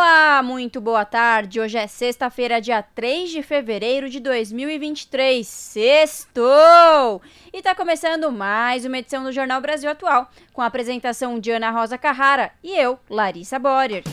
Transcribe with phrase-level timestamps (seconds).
[0.00, 1.58] Olá, muito boa tarde.
[1.58, 5.44] Hoje é sexta-feira, dia 3 de fevereiro de 2023.
[5.44, 7.20] Sextou!
[7.52, 11.72] E tá começando mais uma edição do Jornal Brasil Atual, com a apresentação de Ana
[11.72, 14.04] Rosa Carrara e eu, Larissa Borer.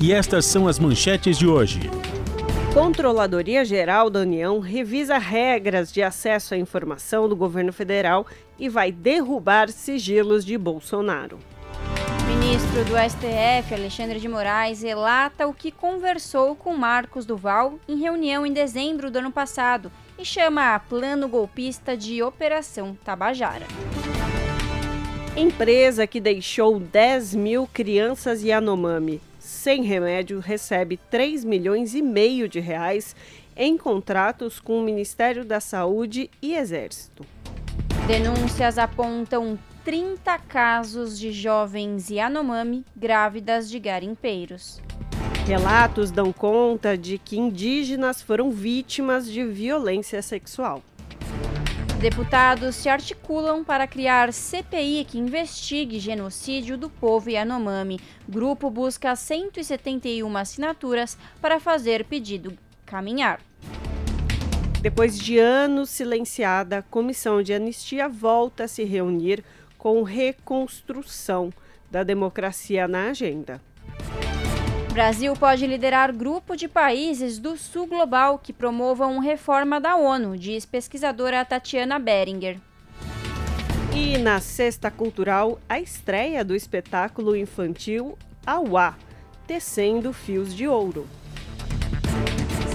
[0.00, 1.90] E estas são as manchetes de hoje.
[2.72, 8.26] Controladoria Geral da União revisa regras de acesso à informação do governo federal
[8.58, 11.38] e vai derrubar sigilos de Bolsonaro.
[12.44, 18.44] Ministro do STF, Alexandre de Moraes, relata o que conversou com Marcos Duval em reunião
[18.44, 23.66] em dezembro do ano passado e chama a plano golpista de Operação Tabajara.
[25.34, 32.60] Empresa que deixou 10 mil crianças Yanomami sem remédio recebe 3 milhões e meio de
[32.60, 33.16] reais
[33.56, 37.24] em contratos com o Ministério da Saúde e Exército.
[38.06, 44.80] Denúncias apontam 30 casos de jovens Yanomami grávidas de garimpeiros.
[45.46, 50.82] Relatos dão conta de que indígenas foram vítimas de violência sexual.
[52.00, 58.00] Deputados se articulam para criar CPI que investigue genocídio do povo Yanomami.
[58.26, 63.38] Grupo busca 171 assinaturas para fazer pedido caminhar.
[64.80, 69.42] Depois de anos silenciada, a Comissão de Anistia volta a se reunir
[69.84, 71.52] com reconstrução
[71.90, 73.60] da democracia na agenda.
[74.90, 80.64] Brasil pode liderar grupo de países do Sul Global que promovam reforma da ONU, diz
[80.64, 82.56] pesquisadora Tatiana Beringer.
[83.94, 88.96] E na Sexta Cultural, a estreia do espetáculo infantil Auá,
[89.46, 91.06] Tecendo Fios de Ouro.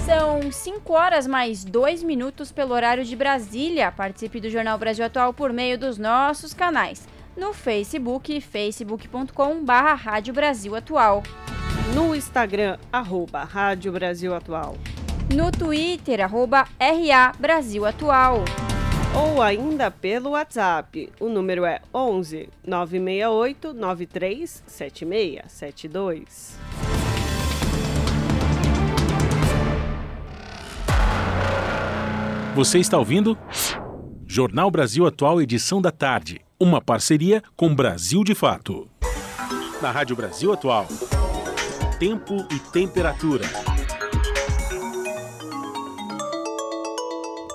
[0.10, 3.92] São 5 horas mais 2 minutos pelo horário de Brasília.
[3.92, 7.08] Participe do Jornal Brasil Atual por meio dos nossos canais.
[7.38, 11.22] No Facebook, facebook.com.br Rádio Brasil Atual
[11.96, 14.76] no Instagram, arroba Rádio Brasil Atual.
[15.34, 18.44] No Twitter, arroba RA Brasil Atual.
[19.16, 21.10] Ou ainda pelo WhatsApp.
[21.20, 26.99] O número é 11 968 93 7672.
[32.56, 33.38] Você está ouvindo?
[34.26, 36.42] Jornal Brasil Atual, edição da tarde.
[36.60, 38.88] Uma parceria com Brasil de Fato.
[39.82, 40.88] Na Rádio Brasil Atual
[42.00, 43.44] tempo e temperatura.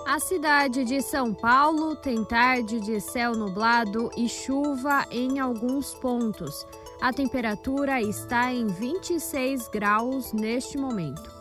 [0.07, 6.67] A cidade de São Paulo tem tarde de céu nublado e chuva em alguns pontos.
[7.01, 11.34] A temperatura está em 26 graus neste momento.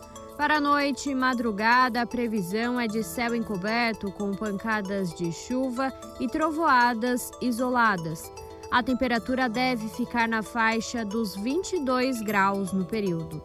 [0.44, 5.90] Para a noite e madrugada, a previsão é de céu encoberto com pancadas de chuva
[6.20, 8.30] e trovoadas isoladas.
[8.70, 13.42] A temperatura deve ficar na faixa dos 22 graus no período.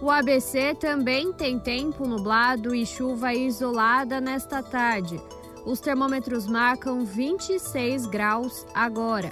[0.00, 5.20] O ABC também tem tempo nublado e chuva isolada nesta tarde.
[5.64, 9.30] Os termômetros marcam 26 graus agora.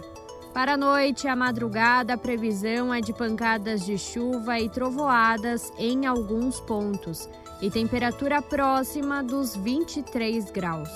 [0.53, 5.73] Para a noite e a madrugada, a previsão é de pancadas de chuva e trovoadas
[5.79, 7.29] em alguns pontos
[7.63, 10.91] e temperatura próxima dos 23 graus.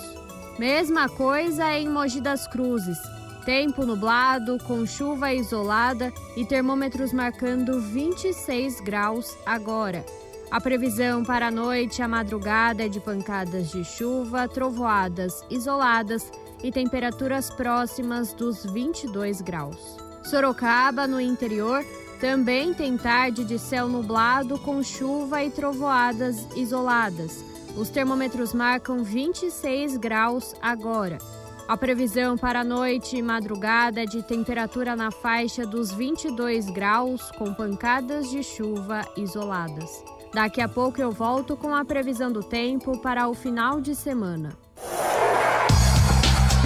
[0.59, 2.97] Mesma coisa em Mogi das Cruzes.
[3.45, 10.05] Tempo nublado, com chuva isolada e termômetros marcando 26 graus agora.
[10.51, 16.29] A previsão para a noite e a madrugada é de pancadas de chuva, trovoadas isoladas
[16.65, 19.97] e temperaturas próximas dos 22 graus.
[20.23, 21.85] Sorocaba, no interior,
[22.19, 27.45] também tem tarde de céu nublado com chuva e trovoadas isoladas.
[27.77, 31.19] Os termômetros marcam 26 graus agora.
[31.67, 37.29] A previsão para a noite e madrugada é de temperatura na faixa dos 22 graus,
[37.37, 40.03] com pancadas de chuva isoladas.
[40.33, 44.57] Daqui a pouco eu volto com a previsão do tempo para o final de semana.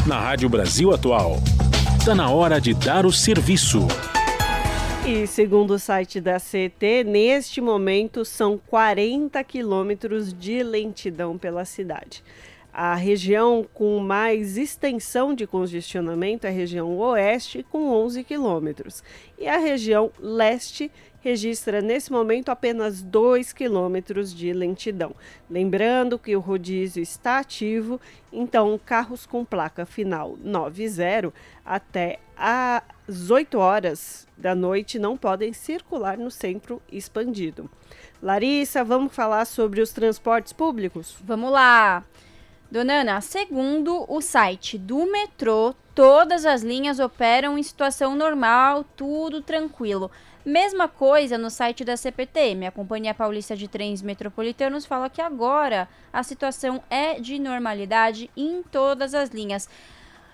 [0.09, 1.35] Na Rádio Brasil Atual,
[1.99, 3.87] está na hora de dar o serviço.
[5.07, 12.23] E segundo o site da CT, neste momento são 40 quilômetros de lentidão pela cidade.
[12.73, 19.03] A região com mais extensão de congestionamento é a região oeste, com 11 quilômetros,
[19.37, 25.15] e a região leste registra nesse momento apenas 2 quilômetros de lentidão.
[25.49, 27.99] Lembrando que o rodízio está ativo,
[28.31, 31.33] então carros com placa final 90
[31.65, 37.69] até às 8 horas da noite não podem circular no centro expandido.
[38.21, 41.15] Larissa, vamos falar sobre os transportes públicos?
[41.23, 42.03] Vamos lá!
[42.71, 49.41] Dona Ana, segundo o site do metrô, todas as linhas operam em situação normal, tudo
[49.41, 50.11] tranquilo.
[50.45, 52.67] Mesma coisa no site da CPTM.
[52.67, 58.63] A Companhia Paulista de Trens Metropolitanos fala que agora a situação é de normalidade em
[58.63, 59.67] todas as linhas.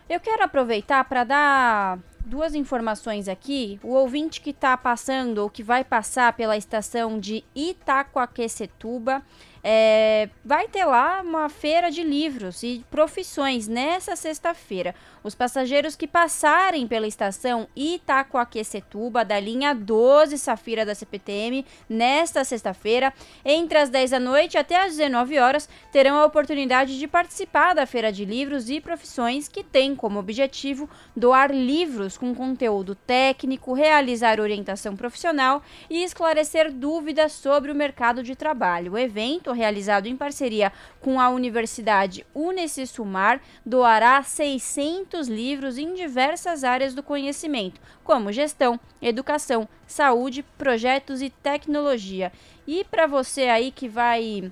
[0.07, 3.79] Eu quero aproveitar para dar duas informações aqui.
[3.83, 9.23] O ouvinte que está passando ou que vai passar pela estação de Itacoaquecetuba
[9.63, 14.93] é, vai ter lá uma feira de livros e profissões nessa sexta-feira.
[15.25, 23.11] Os passageiros que passarem pela estação Itacoaquecetuba, da linha 12 Safira da CPTM, nesta sexta-feira,
[23.43, 27.87] entre as 10 da noite até as 19 horas, terão a oportunidade de participar da
[27.87, 34.39] feira de livros e profissões que tem como objetivo doar livros com conteúdo técnico, realizar
[34.39, 38.91] orientação profissional e esclarecer dúvidas sobre o mercado de trabalho.
[38.93, 40.71] O evento realizado em parceria
[41.01, 49.67] com a Universidade Unicesumar, doará 600 livros em diversas áreas do conhecimento, como gestão, educação,
[49.87, 52.31] saúde, projetos e tecnologia.
[52.67, 54.51] E para você aí que vai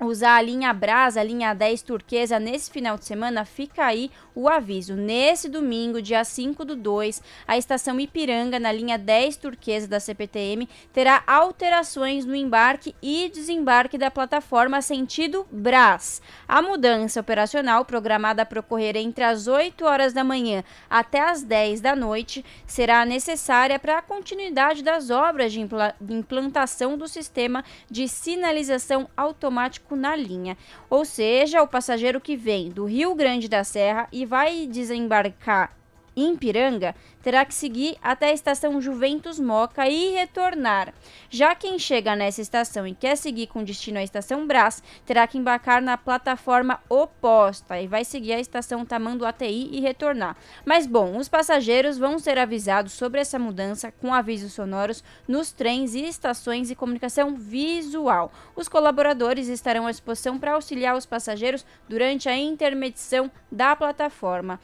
[0.00, 4.48] usar a linha Brasa, a linha 10 turquesa nesse final de semana, fica aí o
[4.48, 4.94] aviso.
[4.94, 10.68] Nesse domingo, dia 5 do 2, a estação Ipiranga, na linha 10 turquesa da CPTM,
[10.92, 16.20] terá alterações no embarque e desembarque da plataforma sentido Brás.
[16.48, 21.80] A mudança operacional, programada para ocorrer entre as 8 horas da manhã até as 10
[21.80, 29.08] da noite, será necessária para a continuidade das obras de implantação do sistema de sinalização
[29.16, 30.56] automático na linha.
[30.88, 35.76] Ou seja, o passageiro que vem do Rio Grande da Serra e vai desembarcar
[36.16, 40.92] em Piranga terá que seguir até a estação Juventus Moca e retornar.
[41.30, 45.38] Já quem chega nessa estação e quer seguir com destino à estação Brás, terá que
[45.38, 50.36] embarcar na plataforma oposta e vai seguir a estação Tamanduateí e retornar.
[50.64, 55.94] Mas bom, os passageiros vão ser avisados sobre essa mudança com avisos sonoros nos trens
[55.94, 58.32] e estações e comunicação visual.
[58.56, 64.58] Os colaboradores estarão à disposição para auxiliar os passageiros durante a intermedição da plataforma.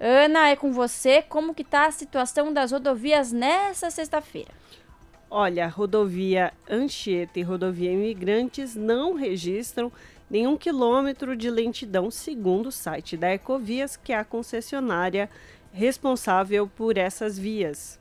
[0.00, 1.20] Ana, é com você.
[1.20, 4.50] Como que está a situação das rodovias nessa sexta-feira?
[5.30, 9.92] Olha, rodovia Anchieta e rodovia Imigrantes não registram
[10.28, 15.28] nenhum quilômetro de lentidão, segundo o site da Ecovias, que é a concessionária
[15.72, 18.00] responsável por essas vias.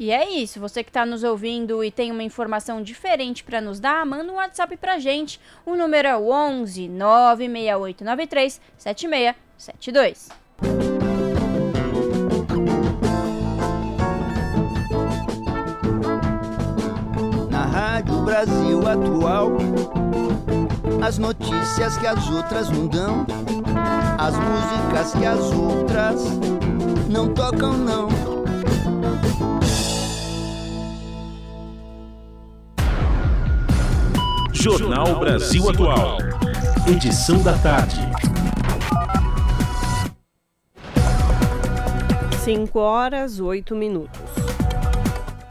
[0.00, 0.60] E é isso.
[0.60, 4.36] Você que está nos ouvindo e tem uma informação diferente para nos dar, manda um
[4.36, 5.40] WhatsApp para gente.
[5.64, 10.47] O número é 11 96893 7672.
[17.50, 19.52] Na Rádio Brasil Atual,
[21.00, 23.24] as notícias que as outras não dão,
[24.18, 26.22] as músicas que as outras
[27.08, 28.08] não tocam, não.
[34.52, 36.18] Jornal Brasil Atual,
[36.88, 38.17] edição da tarde.
[42.48, 44.18] 5 horas 8 minutos.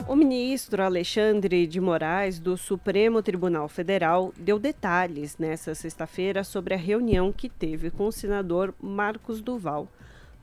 [0.07, 6.77] O ministro Alexandre de Moraes, do Supremo Tribunal Federal, deu detalhes nesta sexta-feira sobre a
[6.77, 9.87] reunião que teve com o senador Marcos Duval,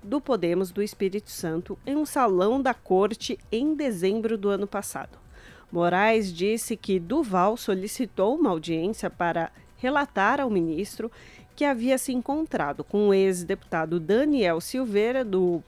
[0.00, 5.18] do Podemos do Espírito Santo, em um salão da corte em dezembro do ano passado.
[5.73, 11.11] Moraes disse que Duval solicitou uma audiência para relatar ao ministro
[11.56, 15.61] que havia se encontrado com o ex-deputado Daniel Silveira, do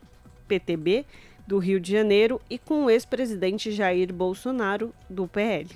[0.47, 1.05] PTB
[1.47, 5.69] do Rio de Janeiro e com o ex-presidente Jair Bolsonaro do PL.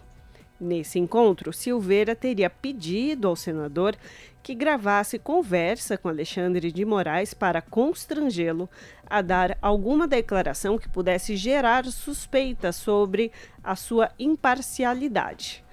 [0.60, 3.96] Nesse encontro, Silveira teria pedido ao senador
[4.42, 8.68] que gravasse conversa com Alexandre de Moraes para constrangê-lo
[9.08, 13.32] a dar alguma declaração que pudesse gerar suspeitas sobre
[13.64, 15.64] a sua imparcialidade.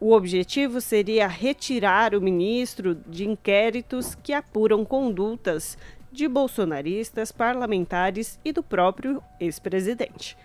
[0.00, 5.76] O objetivo seria retirar o ministro de inquéritos que apuram condutas
[6.10, 10.36] de bolsonaristas, parlamentares e do próprio ex-presidente.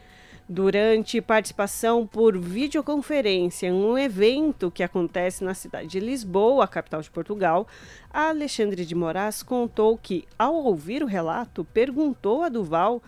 [0.47, 7.09] Durante participação por videoconferência em um evento que acontece na cidade de Lisboa, capital de
[7.09, 7.65] Portugal,
[8.11, 13.01] Alexandre de Moraes contou que, ao ouvir o relato, perguntou a Duval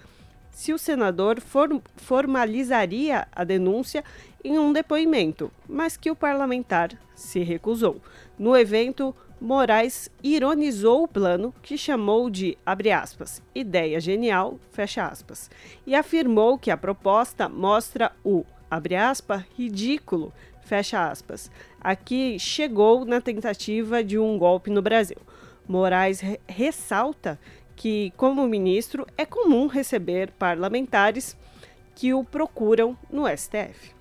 [0.49, 4.01] se o senador for, formalizaria a denúncia
[4.41, 8.01] em um depoimento, mas que o parlamentar se recusou.
[8.39, 9.13] No evento,
[9.45, 15.51] Moraes ironizou o plano, que chamou de, aspas, ideia genial, fecha aspas,
[15.85, 20.33] e afirmou que a proposta mostra o, aspas, ridículo,
[20.63, 25.17] fecha aspas, a que chegou na tentativa de um golpe no Brasil.
[25.67, 27.39] Moraes re ressalta
[27.75, 31.37] que, como ministro, é comum receber parlamentares
[31.93, 33.93] que o procuram no STF.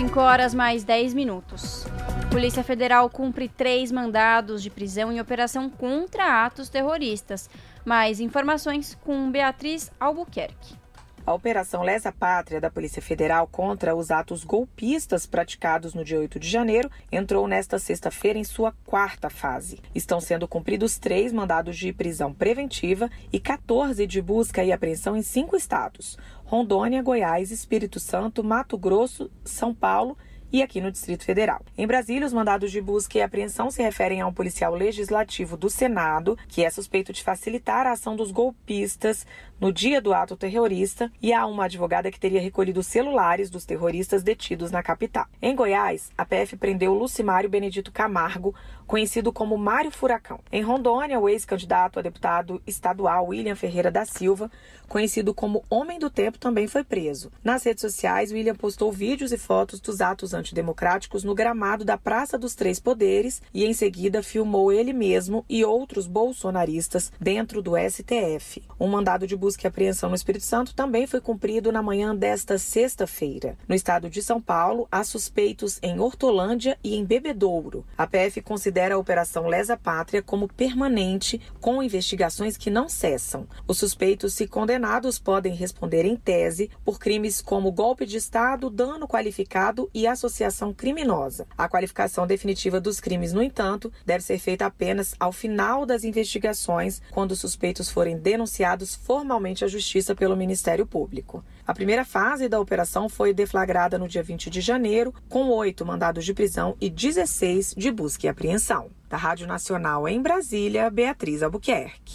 [0.00, 1.84] 5 horas mais 10 minutos.
[2.30, 7.50] Polícia Federal cumpre três mandados de prisão em operação contra atos terroristas.
[7.84, 10.79] Mais informações com Beatriz Albuquerque.
[11.26, 16.40] A Operação Lesa Pátria da Polícia Federal contra os atos golpistas praticados no dia 8
[16.40, 19.80] de janeiro entrou nesta sexta-feira em sua quarta fase.
[19.94, 25.22] Estão sendo cumpridos três mandados de prisão preventiva e 14 de busca e apreensão em
[25.22, 30.16] cinco estados: Rondônia, Goiás, Espírito Santo, Mato Grosso, São Paulo
[30.52, 31.60] e aqui no Distrito Federal.
[31.76, 35.70] Em Brasília, os mandados de busca e apreensão se referem a um policial legislativo do
[35.70, 39.26] Senado, que é suspeito de facilitar a ação dos golpistas
[39.60, 44.22] no dia do ato terrorista, e a uma advogada que teria recolhido celulares dos terroristas
[44.22, 45.26] detidos na capital.
[45.42, 48.54] Em Goiás, a PF prendeu Lucimário Benedito Camargo,
[48.86, 50.40] conhecido como Mário Furacão.
[50.50, 54.50] Em Rondônia, o ex-candidato a deputado estadual William Ferreira da Silva,
[54.88, 57.30] conhecido como Homem do Tempo, também foi preso.
[57.44, 62.36] Nas redes sociais, William postou vídeos e fotos dos atos antidemocráticos no gramado da Praça
[62.36, 68.62] dos Três Poderes e, em seguida, filmou ele mesmo e outros bolsonaristas dentro do STF.
[68.80, 72.58] Um mandado de busca e apreensão no Espírito Santo também foi cumprido na manhã desta
[72.58, 73.56] sexta-feira.
[73.66, 77.84] No estado de São Paulo, há suspeitos em Hortolândia e em Bebedouro.
[77.96, 83.46] A PF considera a Operação Lesa Pátria como permanente, com investigações que não cessam.
[83.66, 89.08] Os suspeitos, se condenados, podem responder em tese por crimes como golpe de Estado, dano
[89.08, 91.46] qualificado e associação criminosa.
[91.56, 97.02] A qualificação definitiva dos crimes, no entanto, deve ser feita apenas ao final das investigações,
[97.10, 101.44] quando os suspeitos forem denunciados formalmente à Justiça pelo Ministério Público.
[101.66, 106.24] A primeira fase da operação foi deflagrada no dia 20 de janeiro, com oito mandados
[106.24, 108.90] de prisão e 16 de busca e apreensão.
[109.08, 112.14] Da Rádio Nacional em Brasília, Beatriz Albuquerque.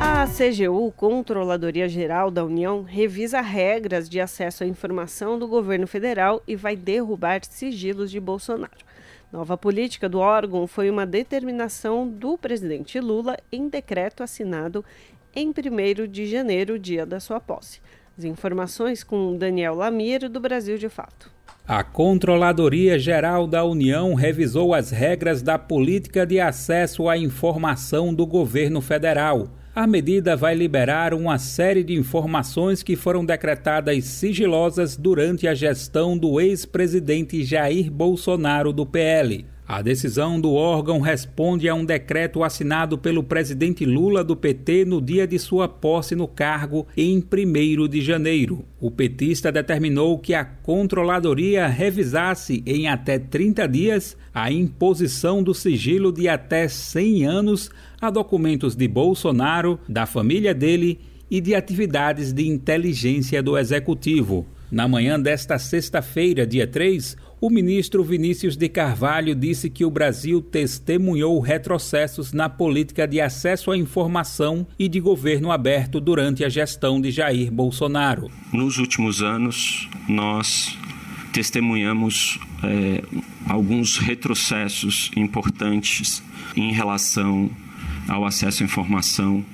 [0.00, 6.42] A CGU, Controladoria Geral da União, revisa regras de acesso à informação do governo federal
[6.46, 8.92] e vai derrubar sigilos de Bolsonaro.
[9.32, 14.84] Nova política do órgão foi uma determinação do presidente Lula em decreto assinado
[15.34, 17.80] em 1 de janeiro, dia da sua posse.
[18.16, 21.30] As informações com Daniel Lamir, do Brasil de Fato.
[21.66, 28.26] A Controladoria Geral da União revisou as regras da política de acesso à informação do
[28.26, 29.48] governo federal.
[29.74, 36.18] A medida vai liberar uma série de informações que foram decretadas sigilosas durante a gestão
[36.18, 39.46] do ex-presidente Jair Bolsonaro do PL.
[39.66, 45.00] A decisão do órgão responde a um decreto assinado pelo presidente Lula do PT no
[45.00, 48.64] dia de sua posse no cargo, em 1 de janeiro.
[48.80, 56.12] O petista determinou que a controladoria revisasse em até 30 dias a imposição do sigilo
[56.12, 60.98] de até 100 anos a documentos de Bolsonaro, da família dele
[61.30, 64.44] e de atividades de inteligência do executivo.
[64.70, 70.40] Na manhã desta sexta-feira, dia 3, o ministro Vinícius de Carvalho disse que o Brasil
[70.40, 77.00] testemunhou retrocessos na política de acesso à informação e de governo aberto durante a gestão
[77.00, 78.30] de Jair Bolsonaro.
[78.52, 80.78] Nos últimos anos, nós
[81.32, 83.02] testemunhamos é,
[83.48, 86.22] alguns retrocessos importantes
[86.54, 87.50] em relação
[88.06, 89.44] ao acesso à informação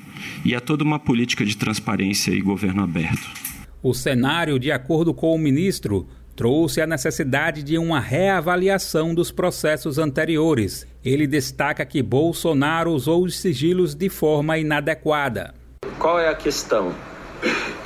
[0.45, 3.49] e a toda uma política de transparência e governo aberto.
[3.83, 6.07] O cenário, de acordo com o ministro,
[6.38, 10.87] trouxe a necessidade de uma reavaliação dos processos anteriores.
[11.04, 15.52] Ele destaca que Bolsonaro usou os sigilos de forma inadequada.
[15.99, 16.95] Qual é a questão?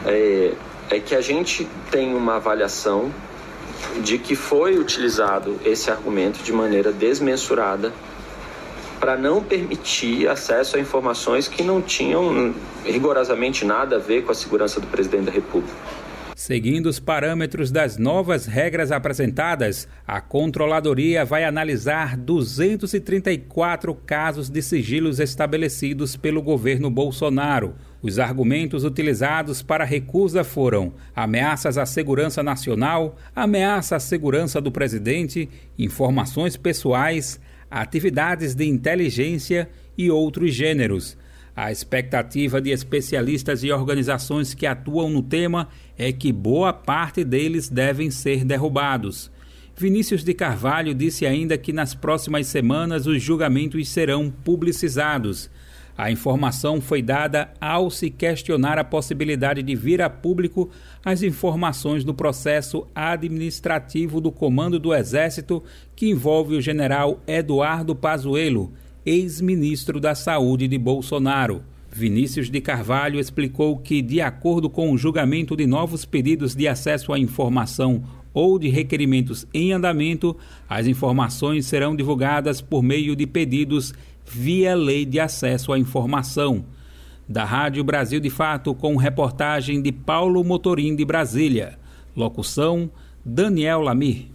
[0.05, 0.53] É,
[0.91, 3.11] é que a gente tem uma avaliação
[4.03, 7.91] de que foi utilizado esse argumento de maneira desmensurada
[9.01, 12.55] para não permitir acesso a informações que não tinham
[12.85, 16.02] rigorosamente nada a ver com a segurança do presidente da República.
[16.45, 25.21] Seguindo os parâmetros das novas regras apresentadas, a Controladoria vai analisar 234 casos de sigilos
[25.21, 27.77] estabelecidos pelo governo Bolsonaro.
[28.03, 34.73] Os argumentos utilizados para a recusa foram ameaças à segurança nacional, ameaça à segurança do
[34.73, 37.39] presidente, informações pessoais,
[37.71, 41.17] atividades de inteligência e outros gêneros.
[41.55, 45.69] A expectativa de especialistas e organizações que atuam no tema
[45.99, 49.31] é que boa parte deles devem ser derrubados.
[49.77, 55.51] Vinícius de Carvalho disse ainda que nas próximas semanas os julgamentos serão publicizados.
[55.97, 60.71] A informação foi dada ao se questionar a possibilidade de vir a público
[61.05, 65.63] as informações do processo administrativo do Comando do Exército
[65.95, 68.73] que envolve o general Eduardo Pazuello,
[69.05, 71.63] ex-ministro da Saúde de Bolsonaro.
[71.91, 77.13] Vinícius de Carvalho explicou que, de acordo com o julgamento de novos pedidos de acesso
[77.13, 80.37] à informação ou de requerimentos em andamento,
[80.69, 83.93] as informações serão divulgadas por meio de pedidos
[84.25, 86.65] via Lei de Acesso à Informação.
[87.29, 91.79] Da Rádio Brasil de Fato, com reportagem de Paulo Motorim de Brasília.
[92.17, 92.91] Locução:
[93.25, 94.27] Daniel Lamir.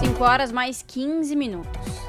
[0.00, 2.01] 5 horas mais 15 minutos.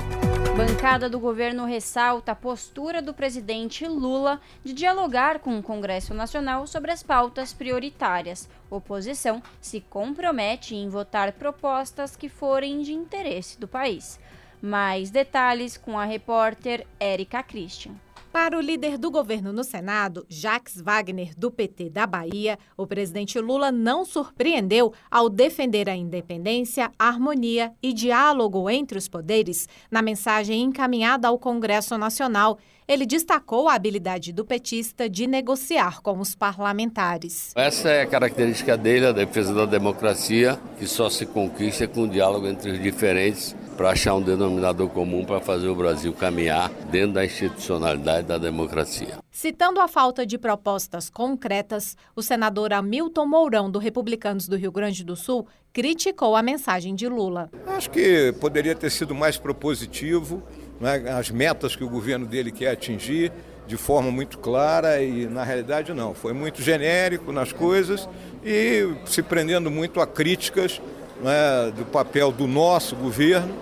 [0.51, 6.67] Bancada do governo ressalta a postura do presidente Lula de dialogar com o Congresso Nacional
[6.67, 8.47] sobre as pautas prioritárias.
[8.69, 14.19] Oposição se compromete em votar propostas que forem de interesse do país.
[14.62, 17.93] Mais detalhes com a repórter Érica Christian.
[18.33, 23.39] Para o líder do governo no Senado, Jacques Wagner, do PT da Bahia, o presidente
[23.39, 30.63] Lula não surpreendeu ao defender a independência, harmonia e diálogo entre os poderes na mensagem
[30.63, 32.57] encaminhada ao Congresso Nacional.
[32.87, 37.53] Ele destacou a habilidade do petista de negociar com os parlamentares.
[37.55, 42.07] Essa é a característica dele, a defesa da democracia, que só se conquista com o
[42.07, 47.13] diálogo entre os diferentes para achar um denominador comum para fazer o Brasil caminhar dentro
[47.13, 49.17] da institucionalidade da democracia.
[49.31, 55.03] Citando a falta de propostas concretas, o senador Hamilton Mourão, do Republicanos do Rio Grande
[55.03, 57.49] do Sul, criticou a mensagem de Lula.
[57.65, 60.43] Acho que poderia ter sido mais propositivo,
[60.80, 63.32] né, as metas que o governo dele quer atingir
[63.65, 66.13] de forma muito clara e na realidade não.
[66.13, 68.08] Foi muito genérico nas coisas
[68.44, 70.82] e se prendendo muito a críticas
[71.22, 73.53] né, do papel do nosso governo,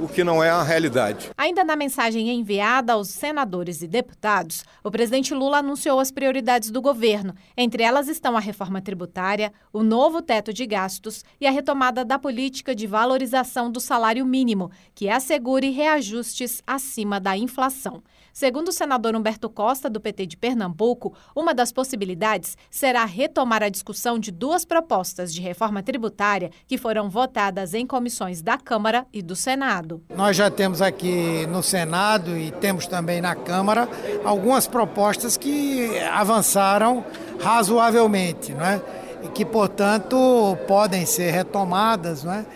[0.00, 1.30] o que não é a realidade.
[1.36, 6.80] Ainda na mensagem enviada aos senadores e deputados, o presidente Lula anunciou as prioridades do
[6.80, 7.34] governo.
[7.56, 12.18] Entre elas estão a reforma tributária, o novo teto de gastos e a retomada da
[12.18, 18.02] política de valorização do salário mínimo, que assegure reajustes acima da inflação.
[18.38, 23.68] Segundo o senador Humberto Costa, do PT de Pernambuco, uma das possibilidades será retomar a
[23.68, 29.22] discussão de duas propostas de reforma tributária que foram votadas em comissões da Câmara e
[29.22, 30.04] do Senado.
[30.14, 33.88] Nós já temos aqui no Senado e temos também na Câmara
[34.24, 37.04] algumas propostas que avançaram
[37.40, 38.80] razoavelmente, não é?
[39.24, 42.46] E que, portanto, podem ser retomadas, não é?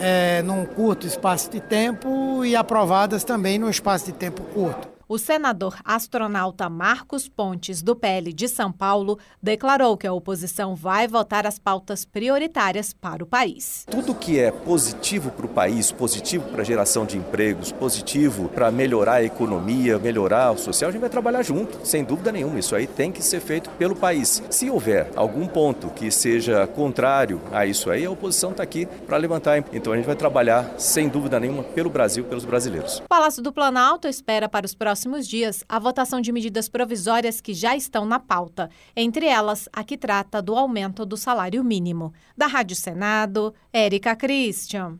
[0.00, 4.99] É, num curto espaço de tempo e aprovadas também num espaço de tempo curto.
[5.12, 11.08] O senador astronauta Marcos Pontes, do PL de São Paulo, declarou que a oposição vai
[11.08, 13.84] votar as pautas prioritárias para o país.
[13.90, 18.70] Tudo que é positivo para o país, positivo para a geração de empregos, positivo para
[18.70, 22.60] melhorar a economia, melhorar o social, a gente vai trabalhar junto, sem dúvida nenhuma.
[22.60, 24.40] Isso aí tem que ser feito pelo país.
[24.48, 29.16] Se houver algum ponto que seja contrário a isso aí, a oposição está aqui para
[29.16, 29.58] levantar.
[29.72, 32.98] Então a gente vai trabalhar, sem dúvida nenhuma, pelo Brasil, pelos brasileiros.
[32.98, 37.40] O Palácio do Planalto espera para os próximos próximos dias a votação de medidas provisórias
[37.40, 42.12] que já estão na pauta, entre elas a que trata do aumento do salário mínimo.
[42.36, 44.98] Da Rádio Senado, Érica Christian.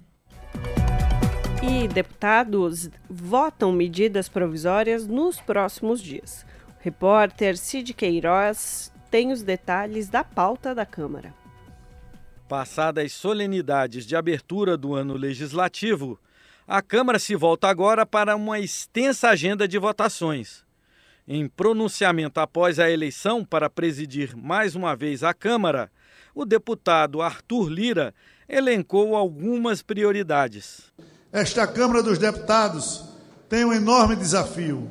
[1.62, 6.46] E deputados votam medidas provisórias nos próximos dias.
[6.68, 11.34] O repórter Cid Queiroz tem os detalhes da pauta da Câmara.
[12.48, 16.18] Passadas as solenidades de abertura do ano legislativo,
[16.70, 20.62] a Câmara se volta agora para uma extensa agenda de votações.
[21.26, 25.90] Em pronunciamento após a eleição para presidir mais uma vez a Câmara,
[26.32, 28.14] o deputado Arthur Lira
[28.48, 30.82] elencou algumas prioridades.
[31.32, 33.04] Esta Câmara dos Deputados
[33.48, 34.88] tem um enorme desafio: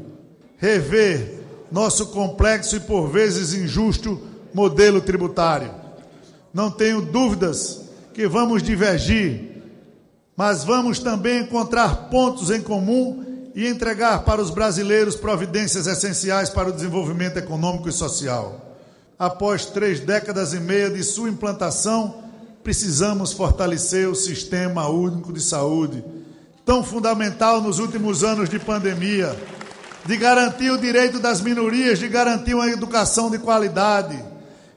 [0.58, 1.40] rever
[1.72, 4.22] nosso complexo e por vezes injusto
[4.54, 5.74] modelo tributário.
[6.54, 9.49] Não tenho dúvidas que vamos divergir
[10.40, 16.70] mas vamos também encontrar pontos em comum e entregar para os brasileiros providências essenciais para
[16.70, 18.78] o desenvolvimento econômico e social.
[19.20, 22.24] após três décadas e meia de sua implantação,
[22.64, 26.02] precisamos fortalecer o Sistema Único de Saúde,
[26.64, 29.38] tão fundamental nos últimos anos de pandemia,
[30.06, 34.18] de garantir o direito das minorias, de garantir uma educação de qualidade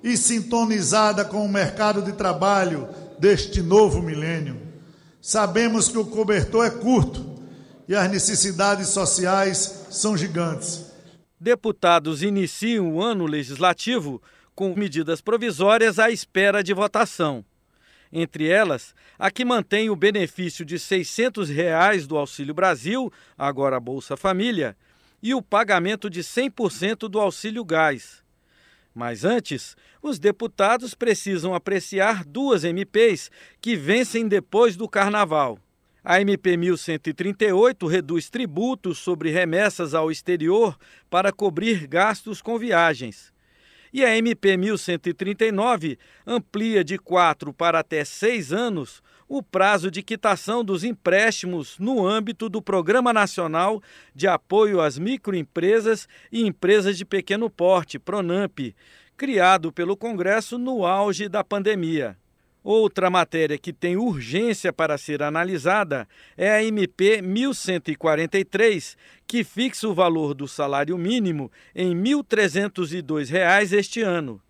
[0.03, 2.89] e sintonizada com o mercado de trabalho
[3.21, 4.72] deste novo milênio.
[5.25, 7.41] Sabemos que o cobertor é curto
[7.87, 10.93] e as necessidades sociais são gigantes.
[11.41, 14.21] Deputados iniciam o ano legislativo
[14.53, 17.45] com medidas provisórias à espera de votação.
[18.13, 24.17] Entre elas, a que mantém o benefício de 600 reais do Auxílio Brasil, agora Bolsa
[24.17, 24.77] Família,
[25.23, 28.25] e o pagamento de 100% do Auxílio Gás.
[28.93, 35.59] Mas antes, os deputados precisam apreciar duas MPs que vencem depois do Carnaval.
[36.05, 40.77] A MP 1138 reduz tributos sobre remessas ao exterior
[41.09, 43.33] para cobrir gastos com viagens.
[43.93, 50.65] E a MP 1139 amplia de quatro para até seis anos o prazo de quitação
[50.65, 53.81] dos empréstimos no âmbito do Programa Nacional
[54.15, 58.75] de Apoio às Microempresas e Empresas de Pequeno Porte, PRONAMP,
[59.23, 62.17] criado pelo Congresso no auge da pandemia.
[62.61, 69.95] Outra matéria que tem urgência para ser analisada é a MP 1143, que fixa o
[69.95, 74.43] valor do salário mínimo em R$ 1.302 este ano.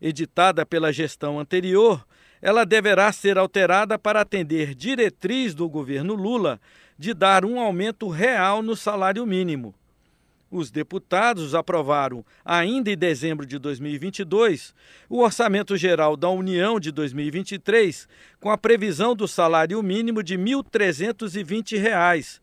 [0.00, 2.02] Editada pela gestão anterior,
[2.40, 6.58] ela deverá ser alterada para atender diretriz do governo Lula
[6.98, 9.74] de dar um aumento real no salário mínimo.
[10.56, 14.74] Os deputados aprovaram, ainda em dezembro de 2022,
[15.06, 18.08] o Orçamento Geral da União de 2023,
[18.40, 22.40] com a previsão do salário mínimo de R$ 1.320.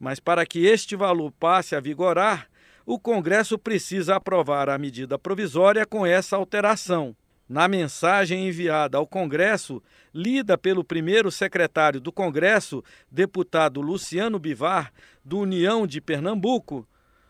[0.00, 2.48] Mas para que este valor passe a vigorar,
[2.84, 7.14] o Congresso precisa aprovar a medida provisória com essa alteração.
[7.48, 9.80] Na mensagem enviada ao Congresso,
[10.12, 14.92] lida pelo primeiro secretário do Congresso, deputado Luciano Bivar,
[15.24, 16.84] do União de Pernambuco,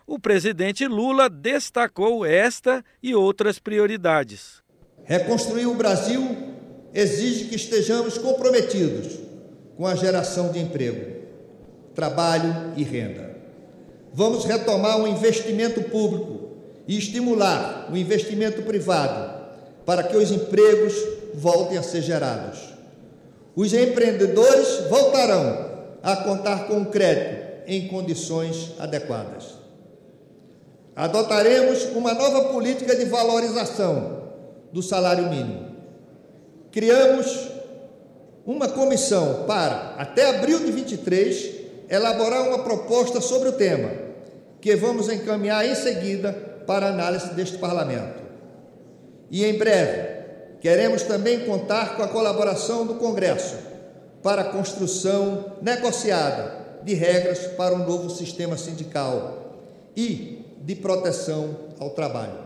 [0.07, 4.63] o presidente Lula destacou esta e outras prioridades.
[5.05, 6.37] Reconstruir o Brasil
[6.93, 9.19] exige que estejamos comprometidos
[9.77, 11.23] com a geração de emprego,
[11.95, 13.35] trabalho e renda.
[14.13, 16.51] Vamos retomar o investimento público
[16.87, 19.35] e estimular o investimento privado
[19.85, 20.95] para que os empregos
[21.35, 22.61] voltem a ser gerados.
[23.57, 29.54] Os empreendedores voltarão a contar com crédito em condições adequadas.
[30.97, 34.23] Adotaremos uma nova política de valorização
[34.73, 35.75] do salário mínimo.
[36.71, 37.51] Criamos
[38.47, 41.51] uma comissão para, até abril de 23,
[41.89, 43.91] elaborar uma proposta sobre o tema,
[44.61, 46.33] que vamos encaminhar em seguida
[46.67, 48.23] para análise deste parlamento.
[49.31, 50.25] E em breve,
[50.61, 53.57] queremos também contar com a colaboração do Congresso
[54.23, 59.59] para a construção negociada de regras para um novo sistema sindical
[59.97, 62.39] e de proteção ao trabalho.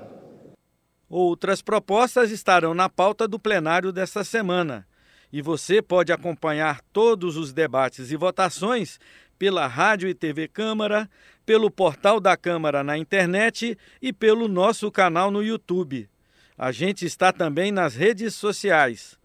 [1.08, 4.86] Outras propostas estarão na pauta do plenário desta semana.
[5.32, 8.98] E você pode acompanhar todos os debates e votações
[9.38, 11.08] pela Rádio e TV Câmara,
[11.46, 16.08] pelo portal da Câmara na internet e pelo nosso canal no YouTube.
[16.56, 19.16] A gente está também nas redes sociais.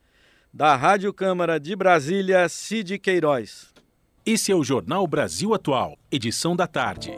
[0.54, 3.74] Da Rádio Câmara de Brasília, Cid Queiroz.
[4.24, 7.18] Esse é o Jornal Brasil Atual, edição da tarde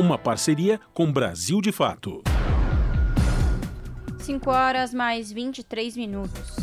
[0.00, 2.22] uma parceria com Brasil de Fato.
[4.20, 6.56] 5 horas mais 23 minutos.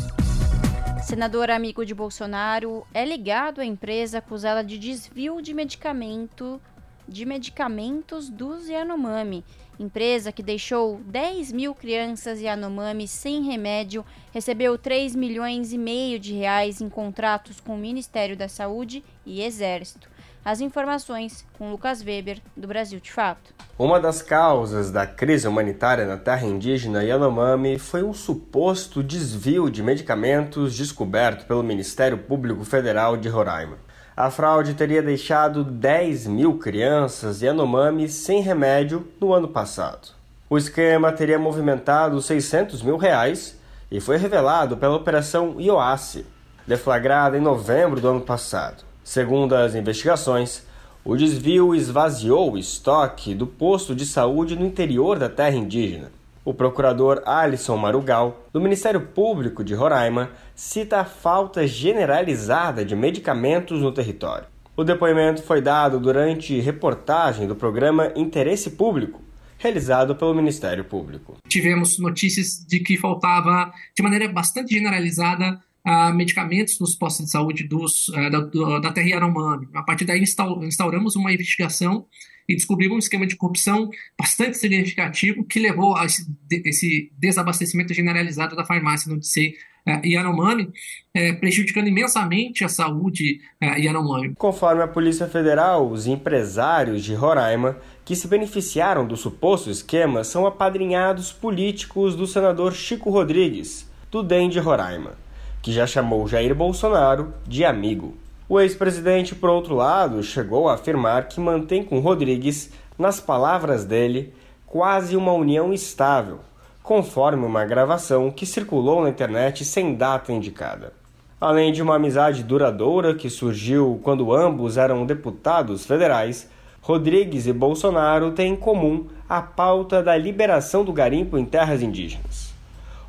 [1.04, 6.60] Senador amigo de Bolsonaro é ligado à empresa acusada de desvio de medicamento
[7.06, 9.44] de medicamentos do Yanomami.
[9.78, 16.34] Empresa que deixou 10 mil crianças Yanomami sem remédio, recebeu 3 milhões e meio de
[16.34, 20.10] reais em contratos com o Ministério da Saúde e Exército.
[20.44, 23.52] As informações com Lucas Weber, do Brasil de Fato.
[23.78, 29.82] Uma das causas da crise humanitária na terra indígena Yanomami foi um suposto desvio de
[29.82, 33.76] medicamentos descoberto pelo Ministério Público Federal de Roraima.
[34.16, 40.08] A fraude teria deixado 10 mil crianças Yanomami sem remédio no ano passado.
[40.50, 43.56] O esquema teria movimentado 600 mil reais
[43.90, 46.26] e foi revelado pela Operação IOASSE,
[46.66, 48.87] deflagrada em novembro do ano passado.
[49.08, 50.62] Segundo as investigações,
[51.02, 56.12] o desvio esvaziou o estoque do posto de saúde no interior da terra indígena.
[56.44, 63.80] O procurador Alisson Marugal, do Ministério Público de Roraima, cita a falta generalizada de medicamentos
[63.80, 64.46] no território.
[64.76, 69.22] O depoimento foi dado durante reportagem do programa Interesse Público,
[69.56, 71.38] realizado pelo Ministério Público.
[71.48, 77.64] Tivemos notícias de que faltava, de maneira bastante generalizada, uh, medicamentos nos postos de saúde
[77.64, 79.68] dos, uh, da, do, da terra Yanomami.
[79.74, 82.06] A partir daí, instauramos uma investigação
[82.48, 86.26] e descobrimos um esquema de corrupção bastante significativo que levou a esse,
[86.64, 89.54] esse desabastecimento generalizado da farmácia no DC
[89.86, 90.70] uh, Yanomami,
[91.12, 94.34] é, prejudicando imensamente a saúde uh, Yanomami.
[94.34, 100.46] Conforme a Polícia Federal, os empresários de Roraima que se beneficiaram do suposto esquema são
[100.46, 105.18] apadrinhados políticos do senador Chico Rodrigues, do DEM de Roraima,
[105.62, 108.14] que já chamou Jair Bolsonaro de amigo.
[108.48, 114.32] O ex-presidente, por outro lado, chegou a afirmar que mantém com Rodrigues, nas palavras dele,
[114.66, 116.40] quase uma união estável,
[116.82, 120.92] conforme uma gravação que circulou na internet sem data indicada.
[121.40, 128.32] Além de uma amizade duradoura que surgiu quando ambos eram deputados federais, Rodrigues e Bolsonaro
[128.32, 132.47] têm em comum a pauta da liberação do garimpo em terras indígenas.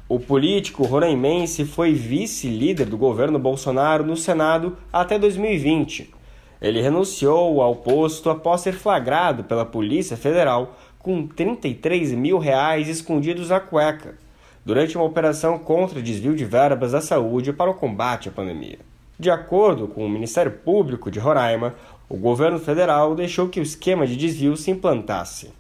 [0.10, 6.12] O político roraimense foi vice-líder do governo Bolsonaro no Senado até 2020.
[6.60, 13.50] Ele renunciou ao posto após ser flagrado pela Polícia Federal com 33 mil reais escondidos
[13.50, 14.16] na cueca,
[14.66, 18.80] durante uma operação contra desvio de verbas da saúde para o combate à pandemia.
[19.20, 21.76] De acordo com o Ministério Público de Roraima,
[22.10, 25.52] o governo federal deixou que o esquema de desvio se implantasse.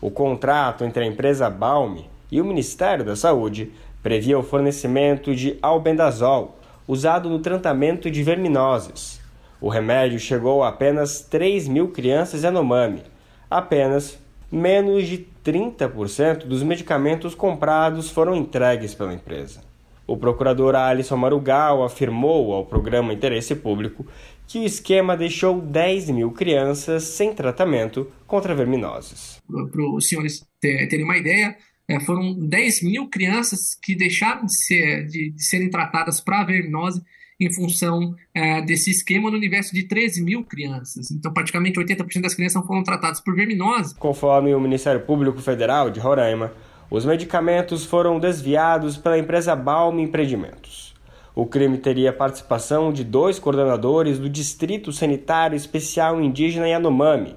[0.00, 3.72] O contrato entre a empresa Balme e o Ministério da Saúde
[4.06, 9.20] previa o fornecimento de albendazol, usado no tratamento de verminoses.
[9.60, 13.02] O remédio chegou a apenas 3 mil crianças Yanomami.
[13.50, 14.16] Apenas
[14.48, 19.60] menos de 30% dos medicamentos comprados foram entregues pela empresa.
[20.06, 24.06] O procurador Alisson Marugal afirmou ao programa Interesse Público
[24.46, 29.42] que o esquema deixou 10 mil crianças sem tratamento contra verminoses.
[29.48, 31.56] Para os senhores terem uma ideia,
[31.88, 37.02] é, foram 10 mil crianças que deixaram de, ser, de, de serem tratadas para verminose
[37.38, 41.10] em função é, desse esquema no universo de 13 mil crianças.
[41.10, 43.94] Então, praticamente 80% das crianças foram tratadas por verminose.
[43.96, 46.52] Conforme o Ministério Público Federal de Roraima,
[46.90, 50.94] os medicamentos foram desviados pela empresa Balm Empreendimentos.
[51.34, 57.36] O crime teria participação de dois coordenadores do Distrito Sanitário Especial Indígena Yanomami,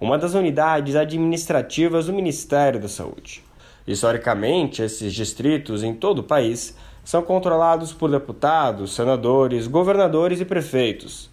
[0.00, 3.42] uma das unidades administrativas do Ministério da Saúde.
[3.86, 11.30] Historicamente, esses distritos em todo o país são controlados por deputados, senadores, governadores e prefeitos.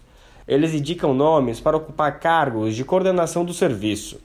[0.48, 4.20] Eles indicam nomes para ocupar cargos de coordenação do serviço.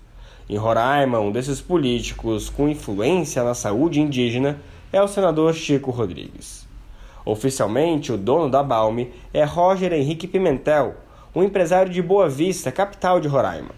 [0.49, 4.59] Em Roraima, um desses políticos com influência na saúde indígena
[4.91, 6.67] é o senador Chico Rodrigues.
[7.23, 10.95] Oficialmente, o dono da Balme é Roger Henrique Pimentel,
[11.33, 13.71] um empresário de Boa Vista, capital de Roraima.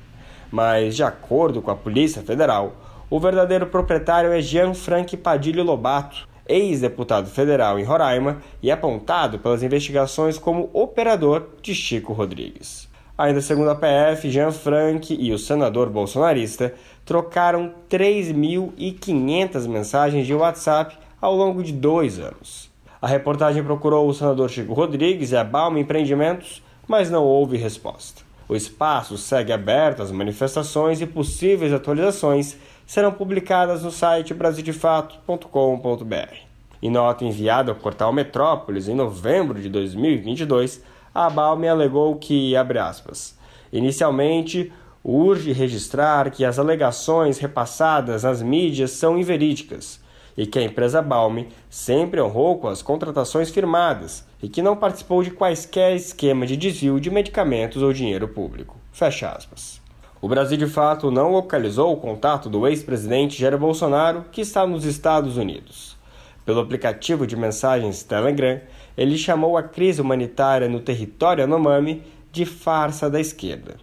[0.51, 2.75] Mas, de acordo com a Polícia Federal,
[3.09, 9.63] o verdadeiro proprietário é Jean Frank Padilho Lobato, ex-deputado federal em Roraima e apontado pelas
[9.63, 12.87] investigações como operador de Chico Rodrigues.
[13.17, 16.73] Ainda segundo a PF, Jean Frank e o senador bolsonarista
[17.05, 22.69] trocaram 3.500 mensagens de WhatsApp ao longo de dois anos.
[23.01, 28.21] A reportagem procurou o senador Chico Rodrigues e a Balma Empreendimentos, mas não houve resposta.
[28.49, 32.55] O espaço segue aberto às manifestações e possíveis atualizações
[32.87, 36.35] serão publicadas no site brasildefato.com.br.
[36.81, 40.81] Em nota enviada ao portal Metrópolis em novembro de 2022,
[41.13, 43.37] a Balme alegou que, abre aspas,
[43.73, 44.71] inicialmente
[45.03, 49.99] urge registrar que as alegações repassadas nas mídias são inverídicas
[50.37, 55.23] e que a empresa Balme sempre honrou com as contratações firmadas e que não participou
[55.23, 58.77] de quaisquer esquema de desvio de medicamentos ou dinheiro público.
[58.91, 59.86] Fecha aspas.
[60.19, 64.83] O Brasil de fato não localizou o contato do ex-presidente Jair Bolsonaro, que está nos
[64.83, 65.95] Estados Unidos.
[66.43, 68.59] Pelo aplicativo de mensagens Telegram,
[68.97, 72.01] ele chamou a crise humanitária no território Anomami
[72.31, 73.75] de farsa da esquerda.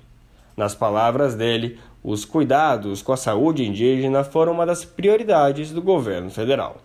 [0.57, 6.31] Nas palavras dele, os cuidados com a saúde indígena foram uma das prioridades do governo
[6.31, 6.79] federal.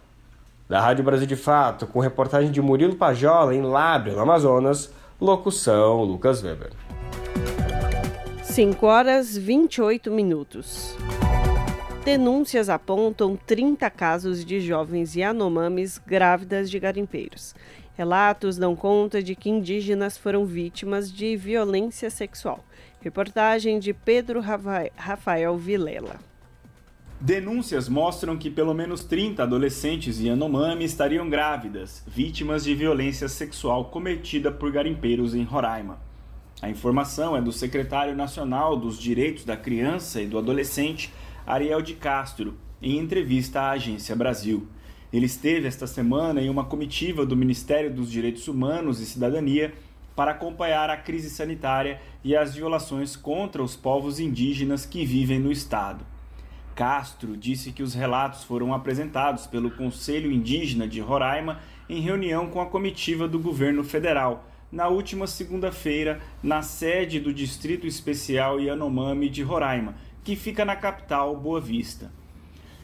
[0.68, 6.04] Da Rádio Brasil de Fato, com reportagem de Murilo Pajola em Lábrea, no Amazonas, locução
[6.04, 6.70] Lucas Weber.
[8.60, 10.93] 5 horas 28 minutos.
[12.04, 17.56] Denúncias apontam 30 casos de jovens Yanomamis grávidas de garimpeiros.
[17.95, 22.65] Relatos dão conta de que indígenas foram vítimas de violência sexual.
[23.00, 26.19] Reportagem de Pedro Rafael Vilela.
[27.17, 34.52] Denúncias mostram que pelo menos 30 adolescentes Yanomami estariam grávidas, vítimas de violência sexual cometida
[34.52, 36.09] por garimpeiros em Roraima.
[36.62, 41.13] A informação é do secretário nacional dos Direitos da Criança e do Adolescente,
[41.48, 44.67] Ariel de Castro, em entrevista à Agência Brasil.
[45.12, 49.74] Ele esteve esta semana em uma comitiva do Ministério dos Direitos Humanos e Cidadania
[50.17, 55.54] para acompanhar a crise sanitária e as violações contra os povos indígenas que vivem no
[55.54, 56.06] estado.
[56.76, 62.60] Castro disse que os relatos foram apresentados pelo Conselho Indígena de Roraima em reunião com
[62.60, 69.41] a comitiva do governo federal, na última segunda-feira, na sede do Distrito Especial Yanomami de
[69.41, 72.12] Roraima, que fica na capital, Boa Vista.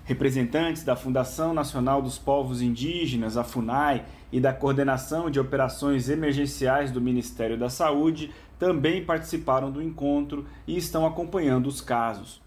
[0.03, 6.91] Representantes da Fundação Nacional dos Povos Indígenas, a FUNAI, e da Coordenação de Operações Emergenciais
[6.91, 12.41] do Ministério da Saúde também participaram do encontro e estão acompanhando os casos.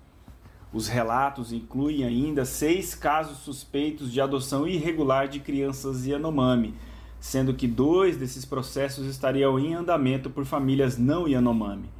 [0.73, 6.75] Os relatos incluem ainda seis casos suspeitos de adoção irregular de crianças Yanomami,
[7.21, 11.91] sendo que dois desses processos estariam em andamento por famílias não Yanomami.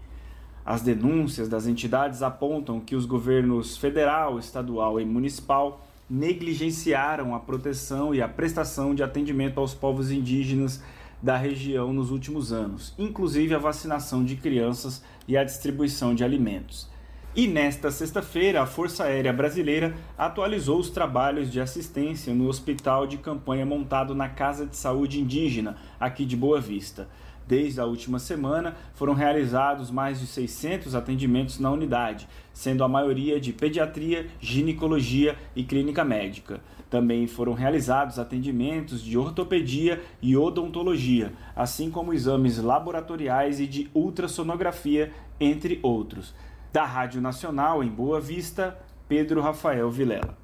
[0.65, 8.15] As denúncias das entidades apontam que os governos federal, estadual e municipal negligenciaram a proteção
[8.15, 10.83] e a prestação de atendimento aos povos indígenas
[11.23, 16.89] da região nos últimos anos, inclusive a vacinação de crianças e a distribuição de alimentos.
[17.39, 23.17] E nesta sexta-feira, a Força Aérea Brasileira atualizou os trabalhos de assistência no hospital de
[23.17, 27.07] campanha montado na Casa de Saúde Indígena, aqui de Boa Vista.
[27.47, 33.41] Desde a última semana, foram realizados mais de 600 atendimentos na unidade, sendo a maioria
[33.41, 36.61] de pediatria, ginecologia e clínica médica.
[36.91, 45.13] Também foram realizados atendimentos de ortopedia e odontologia, assim como exames laboratoriais e de ultrassonografia,
[45.41, 46.35] entre outros.
[46.71, 48.79] Da Rádio Nacional em Boa Vista,
[49.09, 50.37] Pedro Rafael Vilela.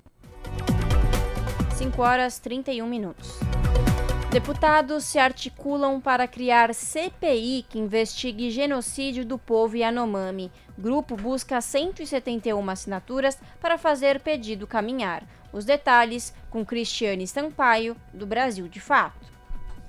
[1.77, 3.39] 5 horas 31 minutos.
[4.31, 10.51] Deputados se articulam para criar CPI que investigue genocídio do povo Yanomami.
[10.79, 15.25] Grupo busca 171 assinaturas para fazer pedido caminhar.
[15.53, 19.34] Os detalhes com Cristiane Sampaio, do Brasil de Fato.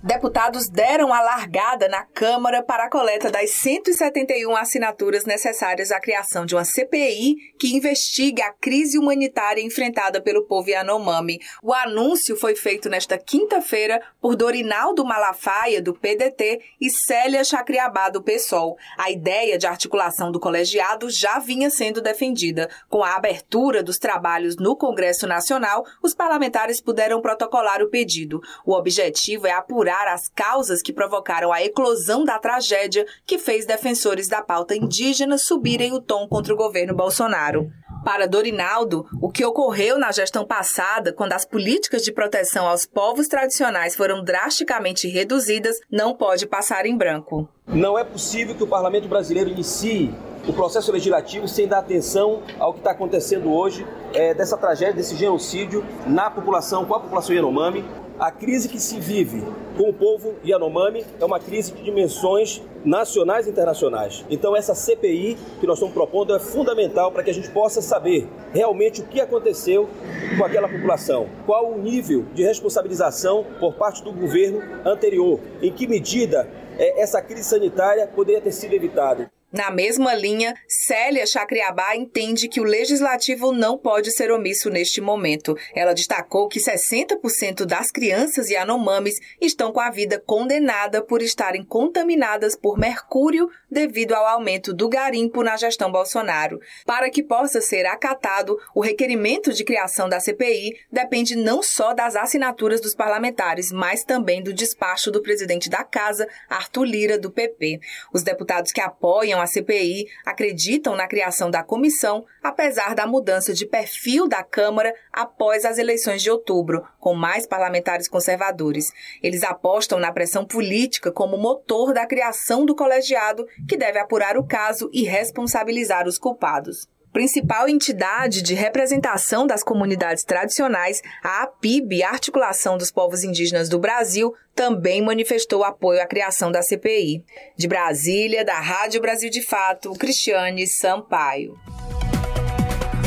[0.05, 6.45] Deputados deram a largada na Câmara para a coleta das 171 assinaturas necessárias à criação
[6.45, 11.39] de uma CPI que investigue a crise humanitária enfrentada pelo povo Yanomami.
[11.63, 18.21] O anúncio foi feito nesta quinta-feira por Dorinaldo Malafaia, do PDT, e Célia Chacriabá, do
[18.21, 18.77] PSOL.
[18.99, 22.69] A ideia de articulação do colegiado já vinha sendo defendida.
[22.89, 28.39] Com a abertura dos trabalhos no Congresso Nacional, os parlamentares puderam protocolar o pedido.
[28.63, 34.27] O objetivo é apurar as causas que provocaram a eclosão da tragédia que fez defensores
[34.27, 37.71] da pauta indígena subirem o tom contra o governo Bolsonaro.
[38.03, 43.27] Para Dorinaldo, o que ocorreu na gestão passada, quando as políticas de proteção aos povos
[43.27, 47.49] tradicionais foram drasticamente reduzidas, não pode passar em branco.
[47.65, 50.13] Não é possível que o parlamento brasileiro inicie
[50.47, 55.15] o processo legislativo sem dar atenção ao que está acontecendo hoje, é, dessa tragédia, desse
[55.15, 57.83] genocídio na população, com a população Yanomami,
[58.19, 59.43] a crise que se vive
[59.77, 64.23] com o povo Yanomami é uma crise de dimensões nacionais e internacionais.
[64.29, 68.27] Então, essa CPI que nós estamos propondo é fundamental para que a gente possa saber
[68.53, 69.89] realmente o que aconteceu
[70.37, 75.87] com aquela população, qual o nível de responsabilização por parte do governo anterior, em que
[75.87, 76.47] medida
[76.77, 79.29] é, essa crise sanitária poderia ter sido evitada.
[79.55, 85.57] Na mesma linha, Célia Chacriabá entende que o legislativo não pode ser omisso neste momento.
[85.73, 91.63] Ela destacou que 60% das crianças e anomames estão com a vida condenada por estarem
[91.63, 96.59] contaminadas por mercúrio devido ao aumento do garimpo na gestão Bolsonaro.
[96.85, 102.17] Para que possa ser acatado, o requerimento de criação da CPI depende não só das
[102.17, 107.79] assinaturas dos parlamentares, mas também do despacho do presidente da Casa, Arthur Lira, do PP.
[108.13, 113.65] Os deputados que apoiam a CPI acreditam na criação da comissão, apesar da mudança de
[113.65, 118.91] perfil da Câmara após as eleições de outubro, com mais parlamentares conservadores.
[119.21, 124.45] Eles apostam na pressão política como motor da criação do colegiado, que deve apurar o
[124.45, 132.77] caso e responsabilizar os culpados principal entidade de representação das comunidades tradicionais, a APIB, Articulação
[132.77, 137.23] dos Povos Indígenas do Brasil, também manifestou apoio à criação da CPI.
[137.55, 141.57] De Brasília, da Rádio Brasil de Fato, Cristiane Sampaio.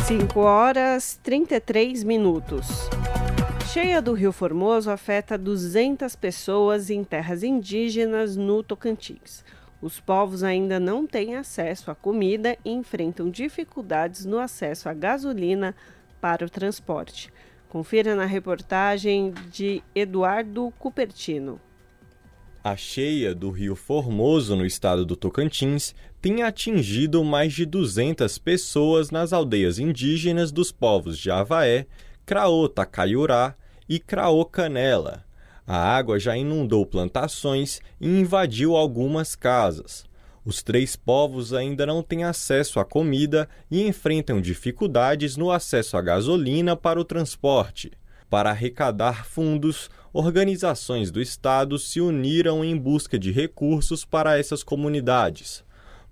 [0.06, 2.88] 5 horas 33 minutos.
[3.70, 9.44] Cheia do Rio Formoso afeta 200 pessoas em terras indígenas no Tocantins.
[9.80, 15.74] Os povos ainda não têm acesso à comida e enfrentam dificuldades no acesso à gasolina
[16.20, 17.32] para o transporte.
[17.68, 21.60] Confira na reportagem de Eduardo Cupertino.
[22.64, 29.10] A cheia do rio Formoso, no estado do Tocantins, tem atingido mais de 200 pessoas
[29.12, 31.86] nas aldeias indígenas dos povos de Avaé,
[32.26, 33.54] Craô Tacaiurá
[33.88, 35.27] e Craô Canela.
[35.70, 40.06] A água já inundou plantações e invadiu algumas casas.
[40.42, 46.00] Os três povos ainda não têm acesso à comida e enfrentam dificuldades no acesso à
[46.00, 47.92] gasolina para o transporte.
[48.30, 55.62] Para arrecadar fundos, organizações do Estado se uniram em busca de recursos para essas comunidades.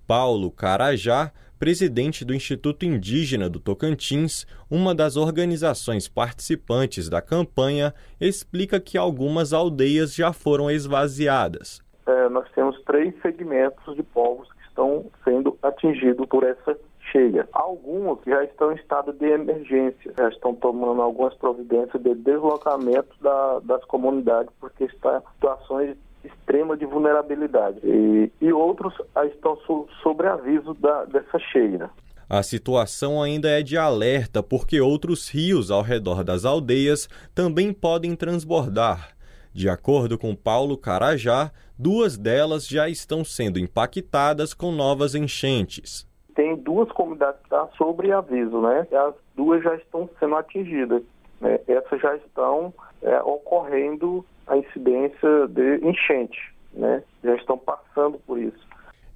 [0.05, 8.79] Paulo Carajá, presidente do Instituto Indígena do Tocantins, uma das organizações participantes da campanha, explica
[8.79, 11.81] que algumas aldeias já foram esvaziadas.
[12.05, 16.77] É, nós temos três segmentos de povos que estão sendo atingidos por essa
[17.11, 17.47] cheia.
[17.51, 23.59] Alguns já estão em estado de emergência, já estão tomando algumas providências de deslocamento da,
[23.59, 25.97] das comunidades, porque está em situações
[26.27, 27.79] extrema de vulnerabilidade.
[27.83, 28.93] E, e outros
[29.31, 31.89] estão so, sobre aviso da, dessa cheia.
[32.29, 38.15] A situação ainda é de alerta porque outros rios ao redor das aldeias também podem
[38.15, 39.15] transbordar.
[39.53, 46.07] De acordo com Paulo Carajá, duas delas já estão sendo impactadas com novas enchentes
[46.37, 48.87] tem duas comunidades que estão sobre aviso, né?
[48.91, 51.01] As duas já estão sendo atingidas.
[51.41, 51.59] Né?
[51.67, 52.71] Essas já estão
[53.01, 56.39] é, ocorrendo a incidência de enchente,
[56.73, 57.03] né?
[57.23, 58.67] Já estão passando por isso.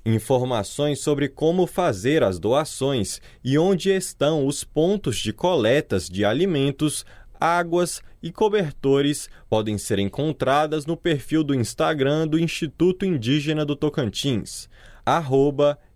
[0.06, 7.06] Informações sobre como fazer as doações e onde estão os pontos de coletas de alimentos,
[7.40, 14.68] águas e cobertores podem ser encontradas no perfil do Instagram do Instituto Indígena do Tocantins,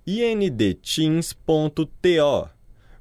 [0.07, 1.35] indteams.to.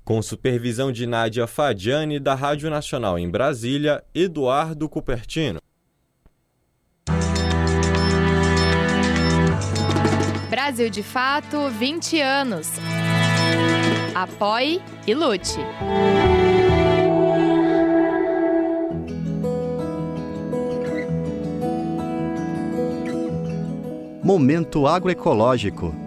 [0.04, 5.60] Com supervisão de Nádia Fadiani, da Rádio Nacional em Brasília, Eduardo Cupertino.
[10.54, 12.68] Brasil de Fato 20 anos.
[14.14, 15.58] Apoie e lute.
[24.22, 26.03] Momento agroecológico.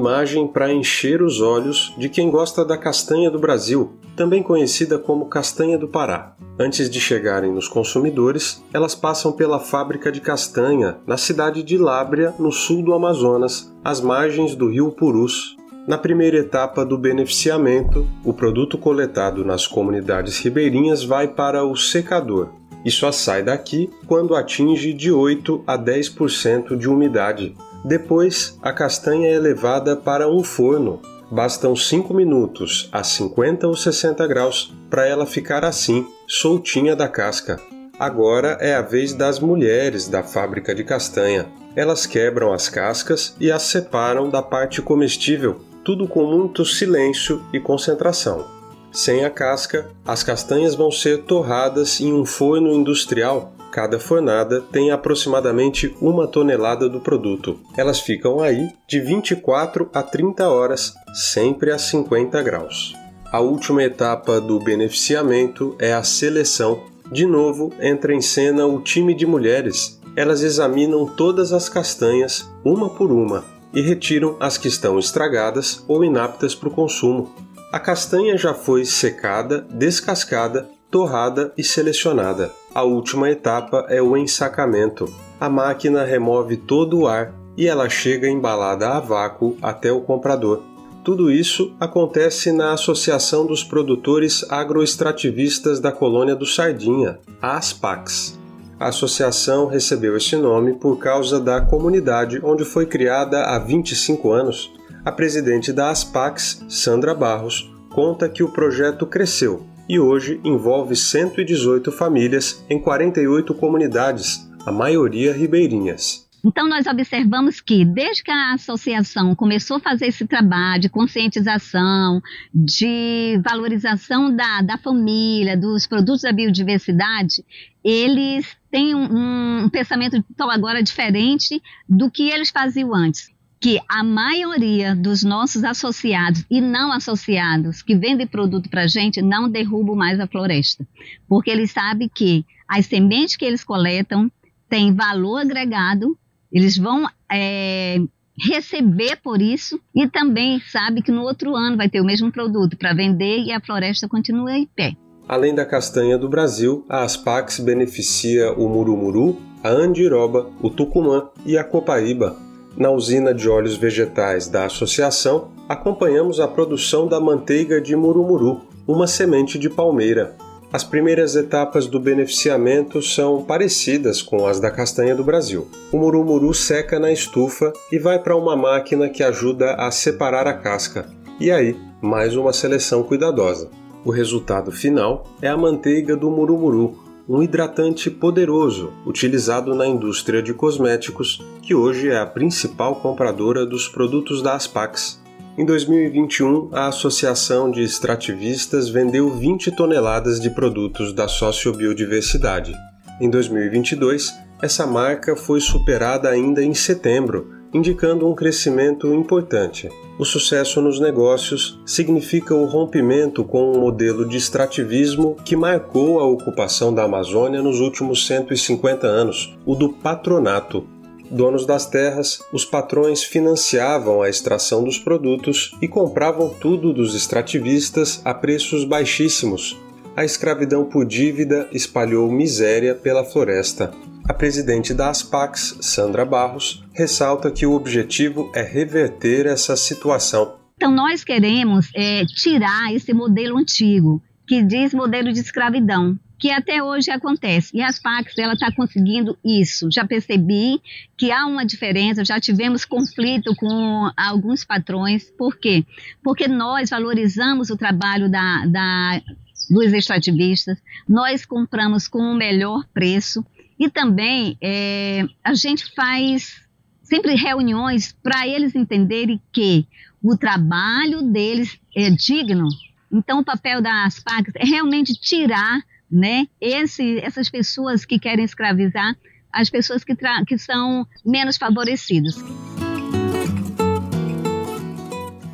[0.00, 5.26] Imagem para encher os olhos de quem gosta da castanha do Brasil, também conhecida como
[5.26, 6.34] castanha do Pará.
[6.58, 12.34] Antes de chegarem nos consumidores, elas passam pela fábrica de castanha na cidade de Lábrea,
[12.38, 15.54] no sul do Amazonas, às margens do rio Purus.
[15.86, 22.48] Na primeira etapa do beneficiamento, o produto coletado nas comunidades ribeirinhas vai para o secador,
[22.84, 27.54] e só sai daqui quando atinge de 8 a 10% de umidade,
[27.84, 31.00] depois, a castanha é levada para um forno.
[31.30, 37.58] Bastam 5 minutos a 50 ou 60 graus para ela ficar assim, soltinha da casca.
[37.98, 41.46] Agora é a vez das mulheres da fábrica de castanha.
[41.76, 47.60] Elas quebram as cascas e as separam da parte comestível, tudo com muito silêncio e
[47.60, 48.44] concentração.
[48.92, 54.90] Sem a casca, as castanhas vão ser torradas em um forno industrial Cada fornada tem
[54.90, 57.60] aproximadamente uma tonelada do produto.
[57.76, 62.94] Elas ficam aí de 24 a 30 horas, sempre a 50 graus.
[63.30, 66.82] A última etapa do beneficiamento é a seleção.
[67.12, 70.00] De novo, entra em cena o time de mulheres.
[70.16, 76.04] Elas examinam todas as castanhas, uma por uma, e retiram as que estão estragadas ou
[76.04, 77.32] inaptas para o consumo.
[77.72, 82.50] A castanha já foi secada, descascada, torrada e selecionada.
[82.72, 85.12] A última etapa é o ensacamento.
[85.40, 90.62] A máquina remove todo o ar e ela chega embalada a vácuo até o comprador.
[91.02, 98.38] Tudo isso acontece na Associação dos Produtores Agroextrativistas da Colônia do Sardinha, a ASPAX.
[98.78, 104.72] A associação recebeu esse nome por causa da comunidade onde foi criada há 25 anos.
[105.04, 111.90] A presidente da ASPAX, Sandra Barros, conta que o projeto cresceu e hoje envolve 118
[111.90, 116.30] famílias em 48 comunidades, a maioria ribeirinhas.
[116.44, 122.22] Então, nós observamos que, desde que a associação começou a fazer esse trabalho de conscientização,
[122.54, 127.44] de valorização da, da família, dos produtos da biodiversidade,
[127.82, 133.28] eles têm um, um pensamento agora diferente do que eles faziam antes
[133.60, 139.20] que a maioria dos nossos associados e não associados que vendem produto para a gente
[139.20, 140.86] não derrubam mais a floresta,
[141.28, 144.32] porque eles sabem que as sementes que eles coletam
[144.68, 146.16] têm valor agregado,
[146.50, 147.98] eles vão é,
[148.38, 152.78] receber por isso e também sabe que no outro ano vai ter o mesmo produto
[152.78, 154.96] para vender e a floresta continua em pé.
[155.28, 161.58] Além da castanha do Brasil, a Aspax beneficia o murumuru, a andiroba, o tucumã e
[161.58, 162.49] a copaíba.
[162.76, 169.06] Na usina de óleos vegetais da associação, acompanhamos a produção da manteiga de murumuru, uma
[169.06, 170.36] semente de palmeira.
[170.72, 175.66] As primeiras etapas do beneficiamento são parecidas com as da castanha do Brasil.
[175.90, 180.54] O murumuru seca na estufa e vai para uma máquina que ajuda a separar a
[180.54, 181.08] casca.
[181.40, 183.68] E aí, mais uma seleção cuidadosa.
[184.04, 186.96] O resultado final é a manteiga do murumuru,
[187.30, 193.86] um hidratante poderoso utilizado na indústria de cosméticos, que hoje é a principal compradora dos
[193.86, 195.22] produtos da Aspax.
[195.56, 202.74] Em 2021, a Associação de Extrativistas vendeu 20 toneladas de produtos da sociobiodiversidade.
[203.20, 209.88] Em 2022, essa marca foi superada ainda em setembro, indicando um crescimento importante.
[210.18, 216.26] O sucesso nos negócios significa o rompimento com um modelo de extrativismo que marcou a
[216.26, 220.86] ocupação da Amazônia nos últimos 150 anos, o do patronato,
[221.30, 228.20] donos das terras, os patrões financiavam a extração dos produtos e compravam tudo dos extrativistas
[228.24, 229.78] a preços baixíssimos.
[230.16, 233.90] A escravidão por dívida espalhou miséria pela floresta.
[234.28, 240.58] A presidente da Aspax, Sandra Barros, ressalta que o objetivo é reverter essa situação.
[240.76, 246.82] Então, nós queremos é, tirar esse modelo antigo, que diz modelo de escravidão, que até
[246.82, 247.76] hoje acontece.
[247.76, 249.88] E as PACs, ela está conseguindo isso.
[249.92, 250.80] Já percebi
[251.18, 255.30] que há uma diferença, já tivemos conflito com alguns patrões.
[255.36, 255.84] Por quê?
[256.22, 259.20] Porque nós valorizamos o trabalho da, da,
[259.68, 263.44] dos extrativistas, nós compramos com o melhor preço
[263.80, 266.60] e também é, a gente faz
[267.02, 269.88] sempre reuniões para eles entenderem que
[270.22, 272.68] o trabalho deles é digno.
[273.10, 276.46] Então, o papel das PACs é realmente tirar né?
[276.60, 279.16] Esse, essas pessoas que querem escravizar
[279.52, 280.14] as pessoas que,
[280.46, 282.36] que são menos favorecidas.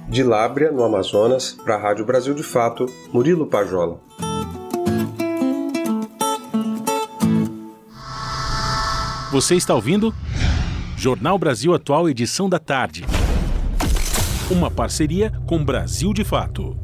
[0.09, 4.01] De Lábrea, no Amazonas, para a Rádio Brasil de Fato, Murilo Pajola.
[9.37, 10.15] Você está ouvindo?
[10.97, 13.05] Jornal Brasil Atual, edição da tarde.
[14.51, 16.75] Uma parceria com Brasil de Fato.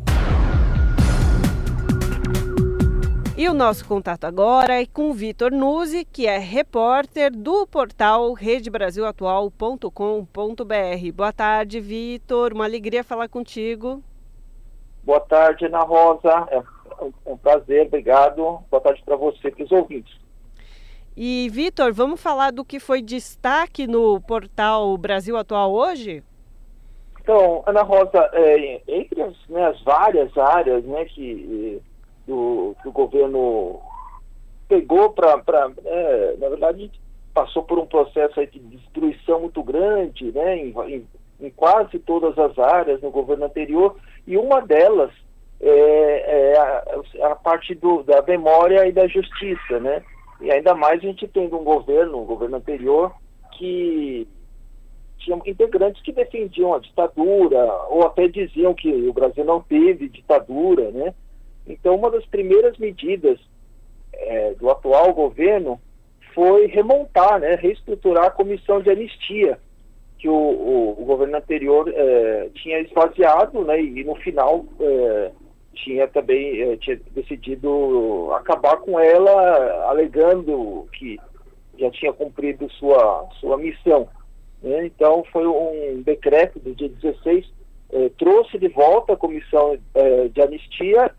[3.38, 8.34] E o nosso contato agora é com o Vitor Nuzzi, que é repórter do portal
[8.34, 11.12] redebrasilatual.com.br.
[11.14, 12.52] Boa tarde, Vitor.
[12.52, 14.02] Uma alegria falar contigo.
[15.02, 16.46] Boa tarde, Ana Rosa.
[16.50, 16.62] É
[17.24, 18.58] um prazer, obrigado.
[18.70, 20.21] Boa tarde para você e para os ouvintes.
[21.16, 26.22] E, Vitor, vamos falar do que foi destaque no portal Brasil Atual hoje?
[27.20, 31.80] Então, Ana Rosa, é, entre as, né, as várias áreas né, que
[32.26, 33.80] do, que o governo
[34.68, 35.70] pegou para.
[35.84, 36.90] É, na verdade,
[37.34, 41.06] passou por um processo de destruição muito grande né, em, em,
[41.40, 43.96] em, quase todas as áreas no governo anterior,
[44.26, 45.10] e uma delas
[45.60, 49.78] é, é a, a, parte do, da memória e da justiça.
[49.78, 50.02] Né?
[50.42, 53.12] E ainda mais a gente tendo um governo, um governo anterior,
[53.52, 54.26] que
[55.18, 60.90] tinha integrantes que defendiam a ditadura, ou até diziam que o Brasil não teve ditadura,
[60.90, 61.14] né?
[61.66, 63.38] Então, uma das primeiras medidas
[64.12, 65.80] é, do atual governo
[66.34, 69.58] foi remontar, né, reestruturar a comissão de anistia
[70.18, 75.30] que o, o, o governo anterior é, tinha esvaziado, né, e no final é,
[75.74, 81.18] tinha também é, tinha decidido acabar com ela, alegando que
[81.78, 84.08] já tinha cumprido sua, sua missão.
[84.62, 84.86] Né?
[84.86, 87.50] Então, foi um decreto do dia 16,
[87.92, 91.10] é, trouxe de volta a comissão é, de anistia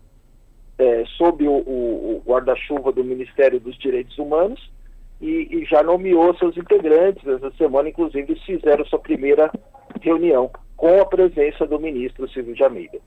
[1.16, 4.72] sob o, o, guarda-chuva do Ministério dos Direitos Humanos
[5.20, 7.24] e, e, já nomeou seus integrantes.
[7.24, 9.52] Essa semana, inclusive, fizeram sua primeira
[10.00, 12.98] reunião com a presença do ministro Silvio Almeida.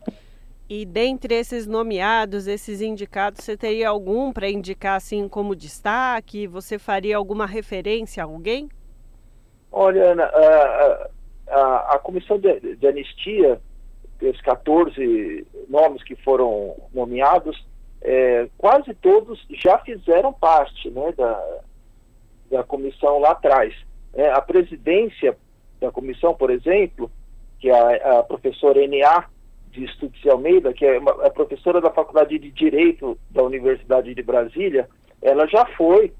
[0.70, 6.45] E dentre esses nomeados, esses indicados, você teria algum para indicar assim como destaque?
[6.47, 8.70] Você faria alguma referência a alguém?
[9.72, 11.09] Olha, Ana, a,
[11.49, 13.61] a, a comissão de, de anistia
[14.22, 17.65] os 14 nomes que foram nomeados,
[18.01, 21.59] é, quase todos já fizeram parte né, da,
[22.49, 23.76] da comissão lá atrás.
[24.13, 25.38] É, a presidência
[25.80, 27.11] da comissão, por exemplo,
[27.59, 29.26] que é a, a professora N.A.
[29.78, 34.13] de Estudos de Almeida, que é uma, a professora da Faculdade de Direito da Universidade
[34.13, 34.89] de Brasília,
[35.21, 36.11] ela já foi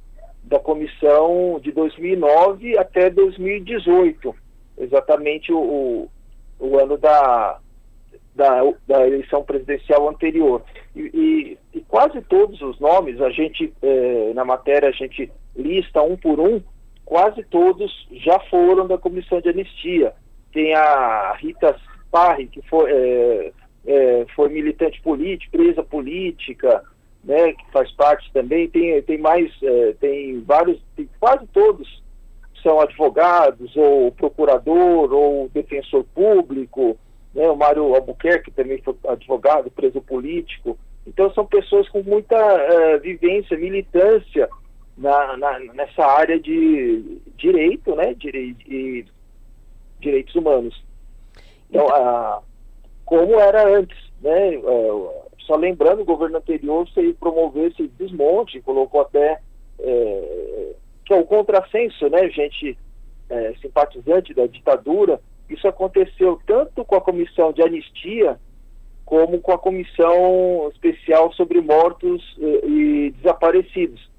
[0.44, 4.34] da comissão de 2009 até 2018
[4.78, 6.10] exatamente o, o,
[6.60, 7.60] o ano da,
[8.36, 10.62] da, da, eleição presidencial anterior.
[10.96, 11.02] E,
[11.74, 16.16] e, e, quase todos os nomes, a gente, eh, na matéria, a gente lista um
[16.16, 16.62] por um,
[17.04, 20.14] quase todos já foram da comissão de anistia.
[20.54, 21.76] Tem a Rita
[22.12, 23.52] Parri, que foi, eh,
[23.86, 26.84] eh, foi militante político, presa política,
[27.24, 28.70] né, que faz parte também.
[28.70, 29.52] Tem, tem mais,
[30.00, 32.02] tem vários, tem quase todos
[32.64, 36.98] são advogados, ou procurador, ou defensor público,
[37.34, 40.78] né, o Mário Albuquerque também foi advogado, preso político.
[41.06, 44.50] Então são pessoas com muita uh, vivência, militância
[44.98, 49.06] na, na, nessa área de direito, né, de
[50.00, 50.84] direitos humanos.
[51.70, 52.42] Então, uh,
[53.06, 55.10] como era antes, né, uh,
[55.40, 59.40] só lembrando, o governo anterior se promoveu esse desmonte, colocou até
[59.80, 62.78] eh, que é o contrassenso, né, gente
[63.30, 68.38] é, simpatizante da ditadura, isso aconteceu tanto com a comissão de anistia
[69.06, 74.10] como com a comissão especial sobre mortos e, e desaparecidos,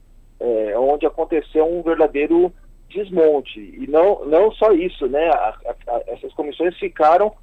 [0.41, 2.51] é, onde aconteceu um verdadeiro
[2.89, 3.61] desmonte.
[3.61, 5.55] E não, não só isso, né, a,
[5.89, 7.35] a, essas comissões ficaram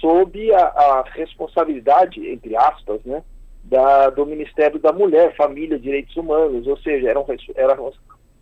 [0.00, 3.22] sob a, a, responsabilidade, entre aspas, né,
[3.64, 7.24] da, do Ministério da Mulher, Família e Direitos Humanos, ou seja, eram,
[7.54, 7.78] era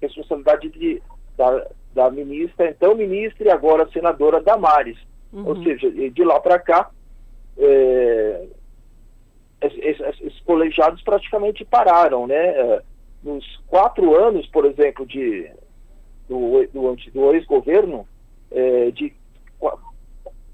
[0.00, 1.02] responsabilidade de,
[1.36, 4.98] da, da ministra, então ministra e agora senadora Damares.
[5.32, 5.46] Uhum.
[5.46, 6.90] Ou seja, de lá para cá,
[7.58, 8.46] é,
[9.62, 12.48] esses, esses, colegiados praticamente pararam, né?
[12.48, 12.82] É,
[13.22, 15.50] nos quatro anos, por exemplo, de,
[16.30, 18.06] do, do, do ex-governo,
[18.52, 19.12] é, de,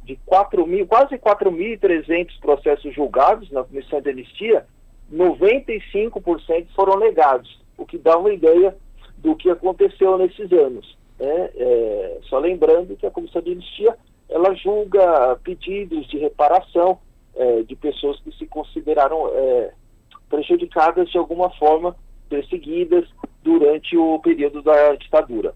[0.05, 4.67] de 4 mil, quase 4.300 processos julgados na comissão de anistia,
[5.13, 8.75] 95% foram negados, o que dá uma ideia
[9.19, 10.97] do que aconteceu nesses anos.
[11.19, 11.51] Né?
[11.55, 13.97] É, só lembrando que a Comissão de Anistia
[14.29, 16.99] ela julga pedidos de reparação
[17.35, 19.73] é, de pessoas que se consideraram é,
[20.29, 21.95] prejudicadas de alguma forma,
[22.27, 23.09] perseguidas
[23.43, 25.55] durante o período da ditadura.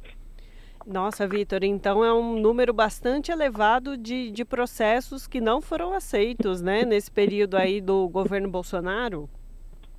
[0.87, 6.63] Nossa, Vitor, então é um número bastante elevado de, de processos que não foram aceitos,
[6.63, 9.29] né, nesse período aí do governo Bolsonaro?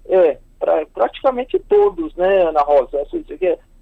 [0.06, 2.98] É, pra, praticamente todos, né, Ana Rosa?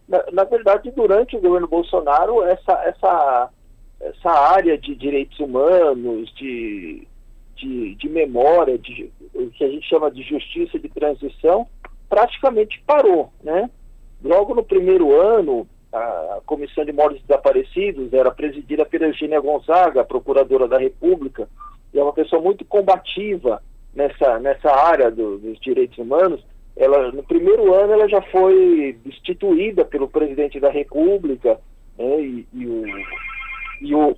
[0.08, 3.50] Na, na, verdade, durante o governo Bolsonaro, essa, essa,
[4.02, 7.08] essa área de direitos humanos, de,
[7.56, 11.68] de, de memória, de, o que a gente chama de justiça de transição,
[12.10, 13.70] praticamente parou, né?
[14.24, 20.68] Logo no primeiro ano, a Comissão de Mortos Desaparecidos era presidida pela Eugênia Gonzaga, procuradora
[20.68, 21.48] da República,
[21.94, 23.62] e é uma pessoa muito combativa
[23.94, 26.44] nessa, nessa área do, dos direitos humanos,
[26.76, 31.60] ela no primeiro ano ela já foi destituída pelo presidente da República
[31.98, 32.88] né, e, e, o,
[33.82, 34.18] e, o,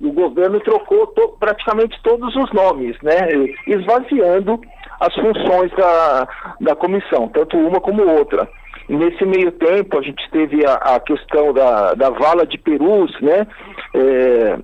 [0.00, 3.28] e, o, governo trocou to, praticamente todos os nomes, né,
[3.66, 4.60] esvaziando
[5.00, 6.28] as funções da,
[6.60, 8.48] da comissão, tanto uma como outra.
[8.88, 13.46] Nesse meio tempo a gente teve a, a questão da, da vala de Perus, né,
[13.94, 14.58] é,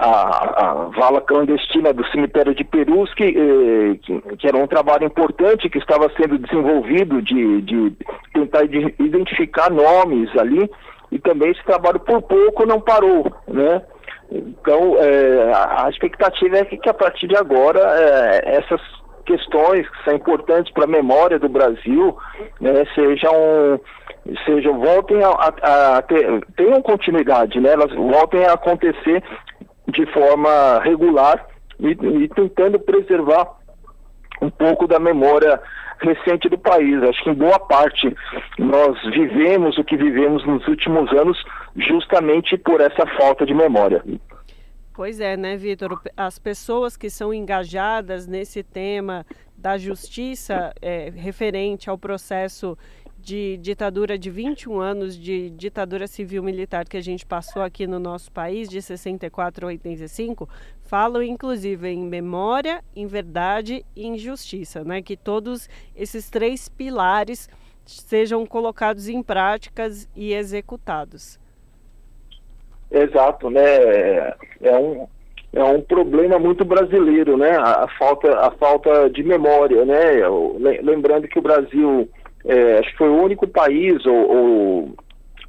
[0.00, 5.04] a, a, vala clandestina do cemitério de Perus, que, eh, que, que, era um trabalho
[5.04, 7.92] importante que estava sendo desenvolvido de, de
[8.32, 10.70] tentar de identificar nomes ali,
[11.12, 13.82] e também esse trabalho por pouco não parou, né?
[14.32, 18.80] Então, eh, a expectativa é que, que, a partir de agora eh, essas
[19.24, 22.16] questões que são importantes para a memória do Brasil
[22.60, 23.80] né, sejam
[24.44, 27.72] sejam voltem a, a, a ter, tenham continuidade, né?
[27.72, 29.22] Elas voltem a acontecer
[29.88, 31.46] de forma regular
[31.78, 33.48] e, e tentando preservar
[34.40, 35.60] um pouco da memória
[36.00, 37.02] recente do país.
[37.02, 38.14] Acho que em boa parte
[38.58, 41.42] nós vivemos o que vivemos nos últimos anos
[41.76, 44.02] justamente por essa falta de memória.
[44.92, 46.02] Pois é, né, Vitor?
[46.16, 49.24] As pessoas que são engajadas nesse tema
[49.56, 52.76] da justiça é, referente ao processo
[53.20, 57.98] de ditadura de 21 anos de ditadura civil militar que a gente passou aqui no
[57.98, 60.48] nosso país, de 64 a 85,
[60.82, 65.02] falam inclusive em memória, em verdade e em justiça, né?
[65.02, 67.48] Que todos esses três pilares
[67.84, 71.39] sejam colocados em práticas e executados.
[72.90, 73.62] Exato, né?
[74.60, 75.06] É um,
[75.52, 77.56] é um problema muito brasileiro, né?
[77.56, 80.22] A falta, a falta de memória, né?
[80.82, 82.08] Lembrando que o Brasil
[82.44, 84.94] é, acho que foi o único país, ou, ou,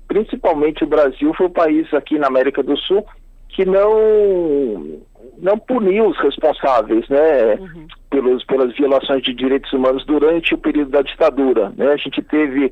[0.08, 3.06] principalmente o Brasil, foi o país aqui na América do Sul
[3.50, 5.02] que não
[5.38, 7.88] não puniu os responsáveis, né, uhum.
[8.10, 11.74] pelos, pelas violações de direitos humanos durante o período da ditadura.
[11.76, 11.88] Né?
[11.92, 12.72] A gente teve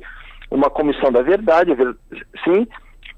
[0.50, 1.72] uma comissão da verdade,
[2.44, 2.66] sim,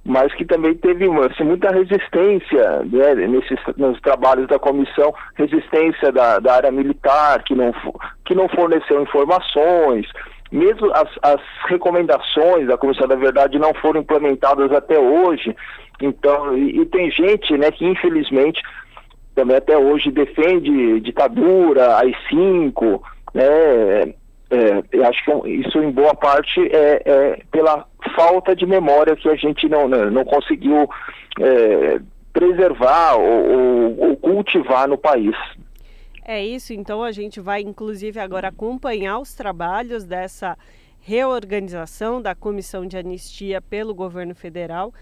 [0.04, 6.38] mas que também teve assim, muita resistência né, nesses, nos trabalhos da comissão, resistência da,
[6.38, 7.72] da área militar, que não,
[8.24, 10.06] que não forneceu informações,
[10.50, 15.56] mesmo as, as recomendações da Comissão da Verdade não foram implementadas até hoje,
[16.00, 18.60] então, e, e tem gente né, que infelizmente
[19.34, 23.00] também até hoje defende ditadura, AI-5,
[23.32, 24.14] né,
[24.52, 29.28] é, eu acho que isso em boa parte é, é, pela falta de memória que
[29.28, 30.86] a gente não, não, conseguiu
[31.40, 31.98] é,
[32.34, 35.34] preservar ou, ou, cultivar no país.
[36.22, 40.56] É isso, então a gente vai inclusive agora acompanhar os trabalhos dessa
[41.00, 44.92] reorganização da Comissão de Anistia pelo governo federal.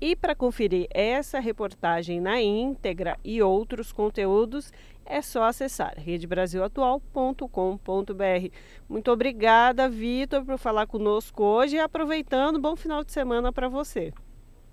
[0.00, 4.70] E para conferir essa reportagem na íntegra e outros conteúdos,
[5.08, 8.52] é só acessar redebrasilatual.com.br.
[8.88, 14.12] Muito obrigada, Vitor, por falar conosco hoje e aproveitando, bom final de semana para você.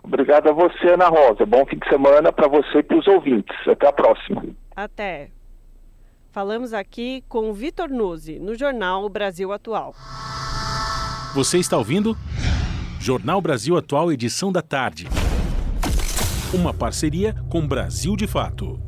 [0.03, 1.45] Obrigado a você, Ana Rosa.
[1.45, 3.55] Bom fim de semana para você e para os ouvintes.
[3.67, 4.45] Até a próxima.
[4.75, 5.29] Até.
[6.31, 9.95] Falamos aqui com Vitor Nuzzi, no jornal Brasil Atual.
[11.33, 12.15] Você está ouvindo?
[12.99, 15.07] Jornal Brasil Atual, edição da tarde.
[16.53, 18.79] Uma parceria com Brasil de Fato.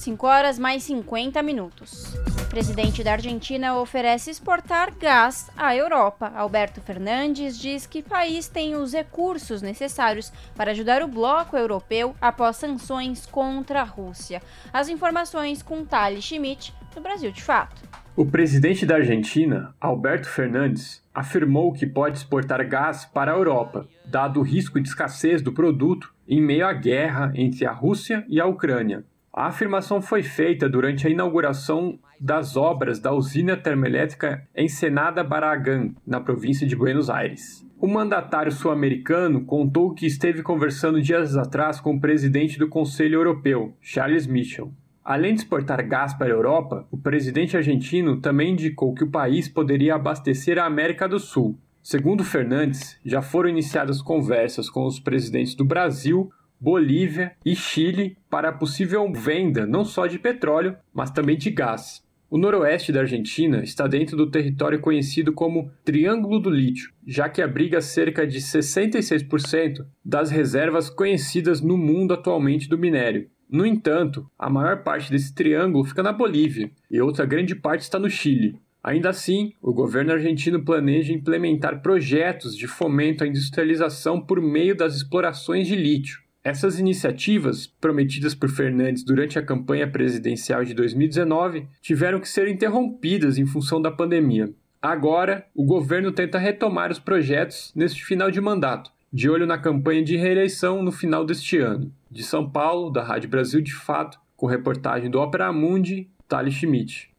[0.00, 2.14] 5 horas mais 50 minutos.
[2.40, 6.32] O presidente da Argentina oferece exportar gás à Europa.
[6.34, 12.14] Alberto Fernandes diz que o país tem os recursos necessários para ajudar o bloco europeu
[12.18, 14.40] após sanções contra a Rússia.
[14.72, 17.82] As informações com Thales Schmidt, do Brasil de Fato.
[18.16, 24.40] O presidente da Argentina, Alberto Fernandes, afirmou que pode exportar gás para a Europa, dado
[24.40, 28.46] o risco de escassez do produto em meio à guerra entre a Rússia e a
[28.46, 29.04] Ucrânia.
[29.32, 36.20] A afirmação foi feita durante a inauguração das obras da usina termoelétrica Ensenada Barragán, na
[36.20, 37.64] província de Buenos Aires.
[37.78, 43.72] O mandatário sul-americano contou que esteve conversando dias atrás com o presidente do Conselho Europeu,
[43.80, 44.72] Charles Michel.
[45.04, 49.48] Além de exportar gás para a Europa, o presidente argentino também indicou que o país
[49.48, 51.56] poderia abastecer a América do Sul.
[51.80, 56.30] Segundo Fernandes, já foram iniciadas conversas com os presidentes do Brasil,
[56.60, 62.04] Bolívia e Chile para a possível venda não só de petróleo, mas também de gás.
[62.28, 67.40] O noroeste da Argentina está dentro do território conhecido como Triângulo do Lítio, já que
[67.40, 73.28] abriga cerca de 66% das reservas conhecidas no mundo atualmente do minério.
[73.50, 77.98] No entanto, a maior parte desse triângulo fica na Bolívia e outra grande parte está
[77.98, 78.60] no Chile.
[78.82, 84.94] Ainda assim, o governo argentino planeja implementar projetos de fomento à industrialização por meio das
[84.94, 86.20] explorações de lítio.
[86.42, 93.36] Essas iniciativas, prometidas por Fernandes durante a campanha presidencial de 2019, tiveram que ser interrompidas
[93.36, 94.50] em função da pandemia.
[94.80, 100.02] Agora, o governo tenta retomar os projetos neste final de mandato, de olho na campanha
[100.02, 101.92] de reeleição no final deste ano.
[102.10, 107.10] De São Paulo, da Rádio Brasil de Fato, com reportagem do Opera Mundi, Thales Schmidt.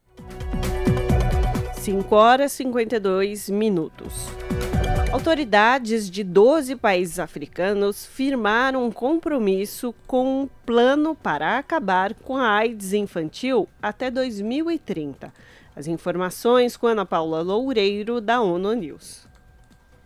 [1.74, 4.30] 5 horas e 52 minutos.
[5.12, 12.50] Autoridades de 12 países africanos firmaram um compromisso com um plano para acabar com a
[12.50, 15.34] AIDS infantil até 2030.
[15.76, 19.28] As informações com Ana Paula Loureiro, da ONU News.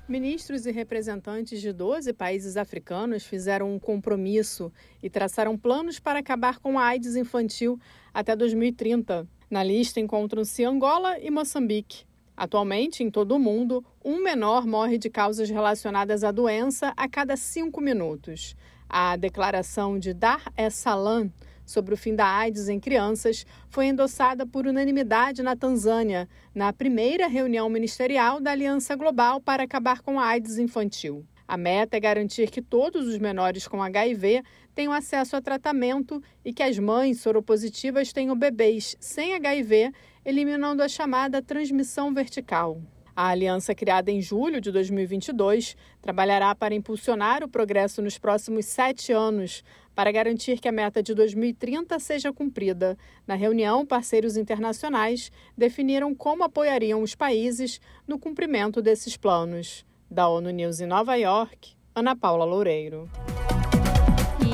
[0.09, 6.57] Ministros e representantes de 12 países africanos fizeram um compromisso e traçaram planos para acabar
[6.57, 7.79] com a AIDS infantil
[8.11, 9.27] até 2030.
[9.51, 12.05] Na lista encontram-se Angola e Moçambique.
[12.35, 17.37] Atualmente, em todo o mundo, um menor morre de causas relacionadas à doença a cada
[17.37, 18.55] cinco minutos.
[18.89, 21.31] A declaração de Dar es Salaam
[21.65, 27.27] sobre o fim da AIDS em crianças foi endossada por unanimidade na Tanzânia, na primeira
[27.27, 31.25] reunião ministerial da Aliança Global para acabar com a AIDS infantil.
[31.47, 36.51] A meta é garantir que todos os menores com HIV tenham acesso a tratamento e
[36.51, 39.91] que as mães soropositivas tenham bebês sem HIV
[40.25, 42.81] eliminando a chamada transmissão vertical.
[43.15, 49.13] A aliança, criada em julho de 2022, trabalhará para impulsionar o progresso nos próximos sete
[49.13, 49.63] anos,
[49.95, 52.97] para garantir que a meta de 2030 seja cumprida.
[53.25, 59.85] Na reunião, parceiros internacionais definiram como apoiariam os países no cumprimento desses planos.
[60.11, 63.09] Da ONU News em Nova York, Ana Paula Loureiro.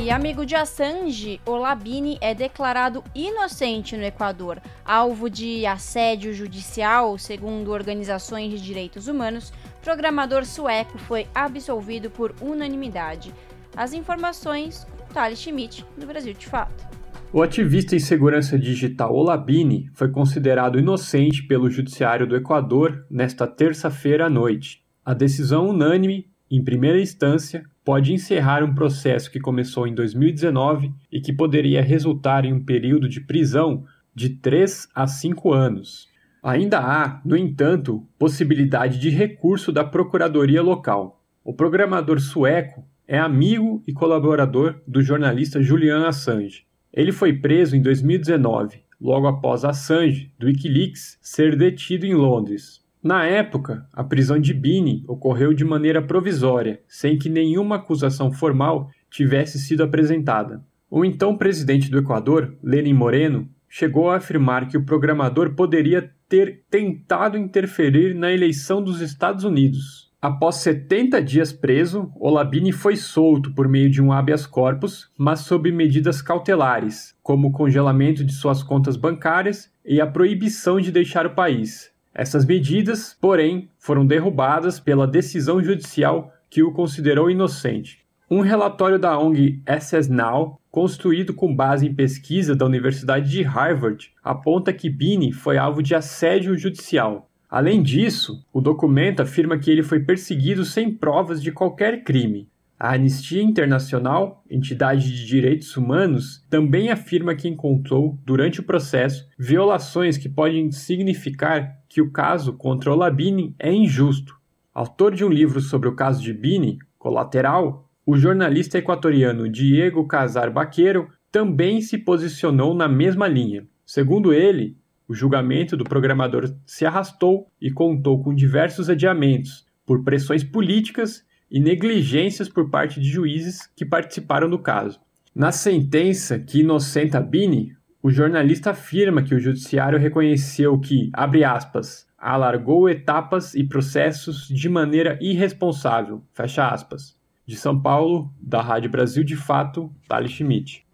[0.03, 7.71] E amigo de Assange, Olabini é declarado inocente no Equador, alvo de assédio judicial, segundo
[7.71, 9.53] organizações de direitos humanos.
[9.83, 13.31] Programador sueco foi absolvido por unanimidade.
[13.77, 16.83] As informações com Thales Schmidt, do Brasil de Fato.
[17.31, 24.25] O ativista em segurança digital Olabini foi considerado inocente pelo Judiciário do Equador nesta terça-feira
[24.25, 24.83] à noite.
[25.05, 31.19] A decisão unânime em primeira instância, pode encerrar um processo que começou em 2019 e
[31.19, 36.09] que poderia resultar em um período de prisão de 3 a 5 anos.
[36.43, 41.23] Ainda há, no entanto, possibilidade de recurso da procuradoria local.
[41.43, 46.65] O programador sueco é amigo e colaborador do jornalista Julian Assange.
[46.93, 52.80] Ele foi preso em 2019, logo após Assange, do Wikileaks, ser detido em Londres.
[53.03, 58.91] Na época, a prisão de Bini ocorreu de maneira provisória, sem que nenhuma acusação formal
[59.09, 60.63] tivesse sido apresentada.
[60.89, 66.63] O então presidente do Equador, Lenin Moreno, chegou a afirmar que o programador poderia ter
[66.69, 70.11] tentado interferir na eleição dos Estados Unidos.
[70.21, 75.71] Após 70 dias preso, Olabini foi solto por meio de um habeas corpus, mas sob
[75.71, 81.33] medidas cautelares, como o congelamento de suas contas bancárias e a proibição de deixar o
[81.33, 81.90] país.
[82.13, 88.01] Essas medidas, porém, foram derrubadas pela decisão judicial que o considerou inocente.
[88.29, 94.11] Um relatório da ONG SS Now, construído com base em pesquisa da Universidade de Harvard,
[94.23, 97.29] aponta que Bini foi alvo de assédio judicial.
[97.49, 102.47] Além disso, o documento afirma que ele foi perseguido sem provas de qualquer crime.
[102.83, 110.17] A Anistia Internacional, entidade de direitos humanos, também afirma que encontrou, durante o processo, violações
[110.17, 114.35] que podem significar que o caso contra Olabini é injusto.
[114.73, 120.49] Autor de um livro sobre o caso de Bini, Colateral, o jornalista equatoriano Diego Casar
[120.49, 123.63] Baqueiro também se posicionou na mesma linha.
[123.85, 124.75] Segundo ele,
[125.07, 131.59] o julgamento do programador se arrastou e contou com diversos adiamentos por pressões políticas e
[131.59, 134.99] negligências por parte de juízes que participaram do caso.
[135.35, 142.07] Na sentença que inocenta Bini, o jornalista afirma que o judiciário reconheceu que, abre aspas,
[142.17, 149.23] alargou etapas e processos de maneira irresponsável, fecha aspas, de São Paulo, da Rádio Brasil
[149.23, 150.85] de Fato, Thales Schmidt.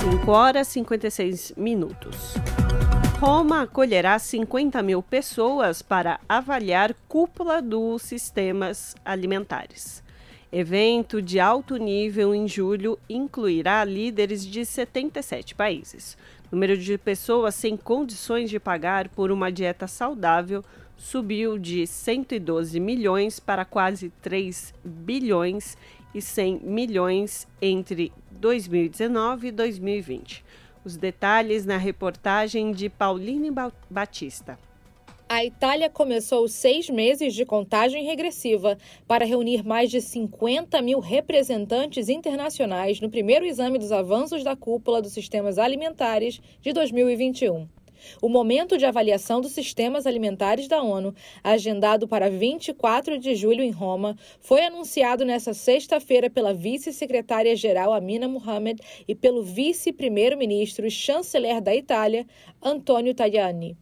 [0.00, 2.34] 5 horas e 56 minutos.
[3.20, 10.02] Roma acolherá 50 mil pessoas para avaliar cúpula dos sistemas alimentares.
[10.50, 16.16] Evento de alto nível em julho incluirá líderes de 77 países.
[16.50, 20.64] Número de pessoas sem condições de pagar por uma dieta saudável
[20.96, 25.76] subiu de 112 milhões para quase 3 bilhões
[26.14, 30.42] e 100 milhões entre 2019 e 2020.
[30.84, 33.50] Os detalhes na reportagem de Pauline
[33.90, 34.58] Batista.
[35.28, 38.76] A Itália começou seis meses de contagem regressiva
[39.06, 45.00] para reunir mais de 50 mil representantes internacionais no primeiro exame dos avanços da cúpula
[45.00, 47.68] dos sistemas alimentares de 2021.
[48.20, 53.70] O momento de avaliação dos sistemas alimentares da ONU, agendado para 24 de julho em
[53.70, 61.74] Roma, foi anunciado nesta sexta-feira pela vice-secretária-geral Amina Mohamed e pelo vice-primeiro-ministro e chanceler da
[61.74, 62.26] Itália,
[62.62, 63.76] Antonio Tajani.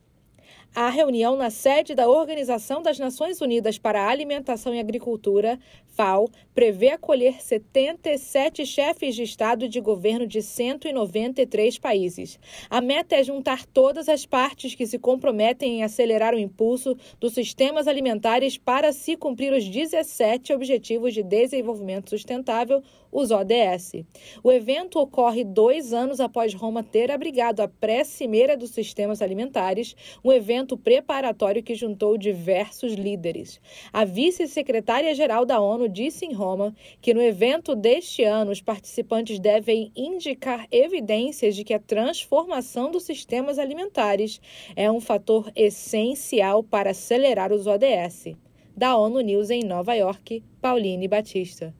[0.74, 6.30] A reunião na sede da Organização das Nações Unidas para a Alimentação e Agricultura, FAO,
[6.54, 12.38] prevê acolher 77 chefes de Estado e de governo de 193 países.
[12.70, 17.32] A meta é juntar todas as partes que se comprometem em acelerar o impulso dos
[17.32, 24.04] sistemas alimentares para se cumprir os 17 Objetivos de Desenvolvimento Sustentável, os ODS.
[24.42, 29.94] O evento ocorre dois anos após Roma ter abrigado a pré-cimeira dos sistemas alimentares,
[30.24, 33.61] um evento preparatório que juntou diversos líderes.
[33.92, 39.90] A vice-secretária-geral da ONU disse em Roma que no evento deste ano os participantes devem
[39.96, 44.40] indicar evidências de que a transformação dos sistemas alimentares
[44.76, 48.36] é um fator essencial para acelerar os ODS.
[48.76, 51.74] Da ONU News em Nova York, Pauline Batista.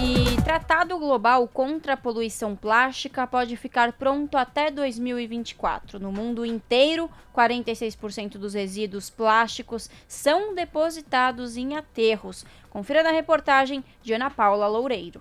[0.00, 5.98] E tratado global contra a poluição plástica pode ficar pronto até 2024.
[5.98, 12.46] No mundo inteiro, 46% dos resíduos plásticos são depositados em aterros.
[12.70, 15.20] Confira na reportagem de Ana Paula Loureiro.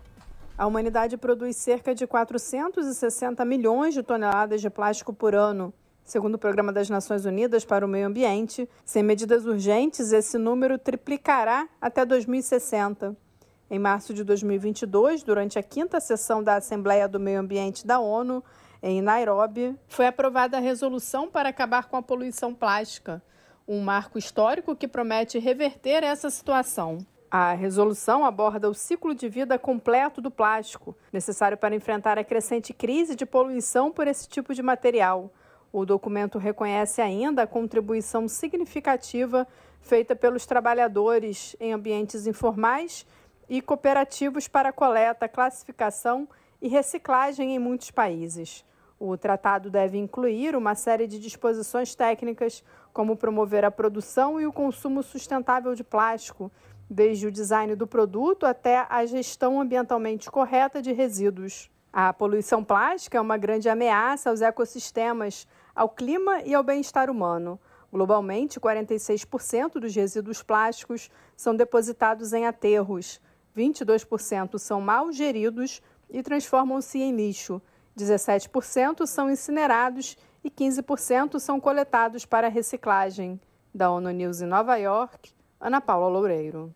[0.56, 5.74] A humanidade produz cerca de 460 milhões de toneladas de plástico por ano.
[6.04, 10.78] Segundo o Programa das Nações Unidas para o Meio Ambiente, sem medidas urgentes, esse número
[10.78, 13.27] triplicará até 2060.
[13.70, 18.41] Em março de 2022, durante a quinta sessão da Assembleia do Meio Ambiente da ONU,
[18.82, 23.22] em Nairobi, foi aprovada a resolução para acabar com a poluição plástica,
[23.68, 26.99] um marco histórico que promete reverter essa situação.
[27.30, 32.72] A resolução aborda o ciclo de vida completo do plástico, necessário para enfrentar a crescente
[32.72, 35.30] crise de poluição por esse tipo de material.
[35.74, 39.45] O documento reconhece ainda a contribuição significativa
[39.82, 43.05] feita pelos trabalhadores em ambientes informais
[43.50, 46.28] e cooperativos para coleta, classificação
[46.62, 48.66] e reciclagem em muitos países.
[49.00, 54.52] O tratado deve incluir uma série de disposições técnicas, como promover a produção e o
[54.52, 56.52] consumo sustentável de plástico,
[56.89, 61.70] desde o design do produto até a gestão ambientalmente correta de resíduos.
[61.93, 67.60] A poluição plástica é uma grande ameaça aos ecossistemas, ao clima e ao bem-estar humano.
[67.91, 73.22] Globalmente, 46% dos resíduos plásticos são depositados em aterros,
[73.58, 77.62] 22% são mal geridos e transformam-se em lixo.
[77.97, 83.39] 17% são incinerados e 15% são coletados para reciclagem.
[83.74, 86.74] Da ONU News em Nova York, Ana Paula Loureiro.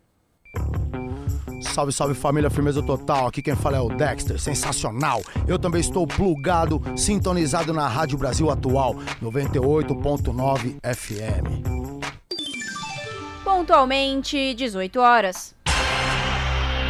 [1.62, 3.28] Salve, salve família, firmeza total.
[3.28, 5.22] Aqui quem fala é o Dexter, sensacional.
[5.46, 11.62] Eu também estou plugado, sintonizado na Rádio Brasil Atual, 98.9 FM.
[13.44, 15.54] Pontualmente, 18 horas.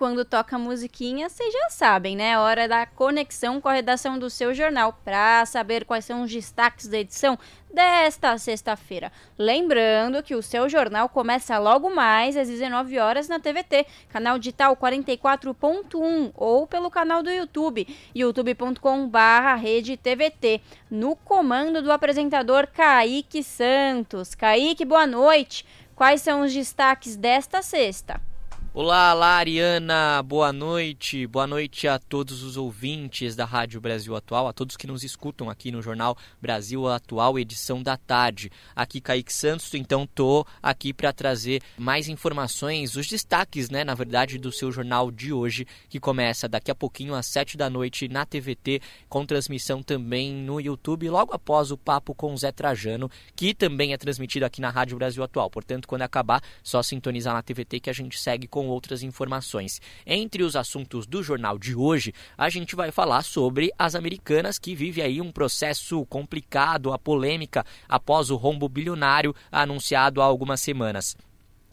[0.00, 2.38] quando toca musiquinha, vocês já sabem, né?
[2.38, 6.88] Hora da conexão com a redação do seu jornal para saber quais são os destaques
[6.88, 7.38] da edição
[7.70, 9.12] desta sexta-feira.
[9.36, 14.74] Lembrando que o seu jornal começa logo mais às 19 horas na TVT, canal digital
[14.74, 24.34] 44.1 ou pelo canal do YouTube, youtube.com/rede TVT, no comando do apresentador Kaique Santos.
[24.34, 25.66] Kaique, boa noite.
[25.94, 28.29] Quais são os destaques desta sexta?
[28.72, 34.46] Olá, olá, Ariana, boa noite, boa noite a todos os ouvintes da Rádio Brasil Atual,
[34.46, 38.48] a todos que nos escutam aqui no Jornal Brasil Atual, edição da tarde.
[38.76, 44.38] Aqui Kaique Santos, então tô aqui para trazer mais informações, os destaques, né, na verdade,
[44.38, 48.24] do seu jornal de hoje, que começa daqui a pouquinho às sete da noite na
[48.24, 53.92] TVT, com transmissão também no YouTube, logo após o papo com Zé Trajano, que também
[53.92, 55.50] é transmitido aqui na Rádio Brasil Atual.
[55.50, 59.80] Portanto, quando acabar, só sintonizar na TVT que a gente segue com outras informações.
[60.06, 64.74] Entre os assuntos do jornal de hoje, a gente vai falar sobre as americanas que
[64.74, 71.16] vivem aí um processo complicado, a polêmica após o rombo bilionário anunciado há algumas semanas.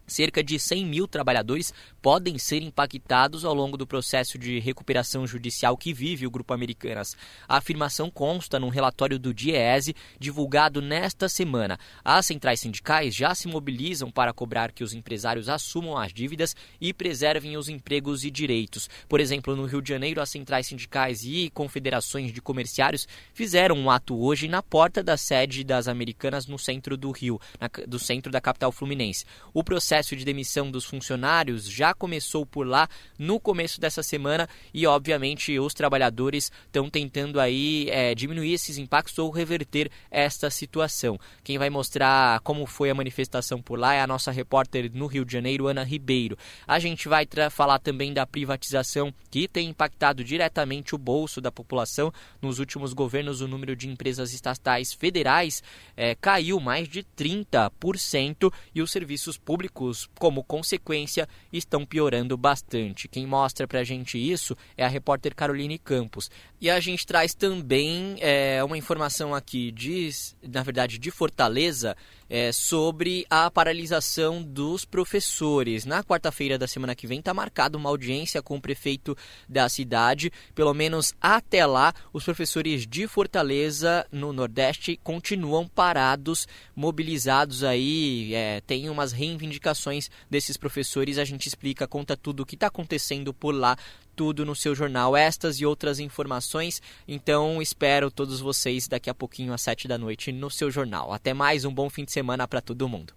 [0.07, 5.75] Cerca de 100 mil trabalhadores podem ser impactados ao longo do processo de recuperação judicial
[5.75, 7.17] que vive o Grupo Americanas.
[7.45, 11.77] A afirmação consta num relatório do DIEESE divulgado nesta semana.
[12.05, 16.93] As centrais sindicais já se mobilizam para cobrar que os empresários assumam as dívidas e
[16.93, 18.89] preservem os empregos e direitos.
[19.09, 23.91] Por exemplo, no Rio de Janeiro, as centrais sindicais e confederações de comerciários fizeram um
[23.91, 28.31] ato hoje na porta da sede das Americanas no centro do Rio, na, do centro
[28.31, 29.25] da capital fluminense.
[29.53, 32.87] O processo processo de demissão dos funcionários já começou por lá
[33.17, 39.17] no começo dessa semana e, obviamente, os trabalhadores estão tentando aí é, diminuir esses impactos
[39.17, 41.19] ou reverter esta situação.
[41.43, 45.25] Quem vai mostrar como foi a manifestação por lá é a nossa repórter no Rio
[45.25, 46.37] de Janeiro, Ana Ribeiro.
[46.67, 52.13] A gente vai falar também da privatização que tem impactado diretamente o bolso da população.
[52.39, 55.63] Nos últimos governos, o número de empresas estatais federais
[55.95, 59.86] é, caiu mais de 30% e os serviços públicos
[60.19, 63.07] como consequência, estão piorando bastante.
[63.07, 66.29] Quem mostra pra gente isso é a repórter Caroline Campos.
[66.59, 70.09] E a gente traz também é, uma informação aqui de,
[70.41, 71.95] na verdade, de Fortaleza,
[72.29, 75.85] é, sobre a paralisação dos professores.
[75.85, 79.15] Na quarta-feira da semana que vem está marcada uma audiência com o prefeito
[79.47, 80.31] da cidade.
[80.53, 88.33] Pelo menos até lá, os professores de Fortaleza, no Nordeste, continuam parados, mobilizados aí.
[88.33, 91.17] É, tem umas reivindicações desses professores.
[91.17, 93.77] A gente explica, conta tudo o que está acontecendo por lá
[94.17, 96.81] tudo no seu jornal, estas e outras informações.
[97.07, 101.13] Então espero todos vocês daqui a pouquinho às sete da noite no seu jornal.
[101.13, 103.13] Até mais, um bom fim de semana para todo mundo.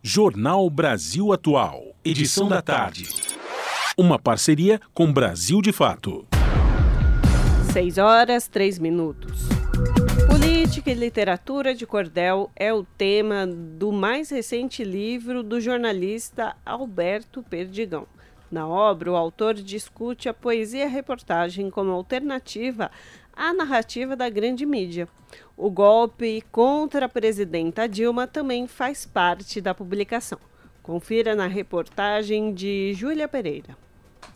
[0.00, 3.08] Jornal Brasil Atual, edição da tarde.
[3.98, 6.26] Uma parceria com Brasil de Fato.
[7.72, 9.48] 6 horas, 3 minutos.
[10.26, 17.42] Política e literatura de cordel é o tema do mais recente livro do jornalista Alberto
[17.42, 18.06] Perdigão.
[18.52, 22.90] Na obra, o autor discute a poesia-reportagem como alternativa
[23.32, 25.08] à narrativa da grande mídia.
[25.56, 30.38] O golpe contra a presidenta Dilma também faz parte da publicação.
[30.82, 33.74] Confira na reportagem de Júlia Pereira.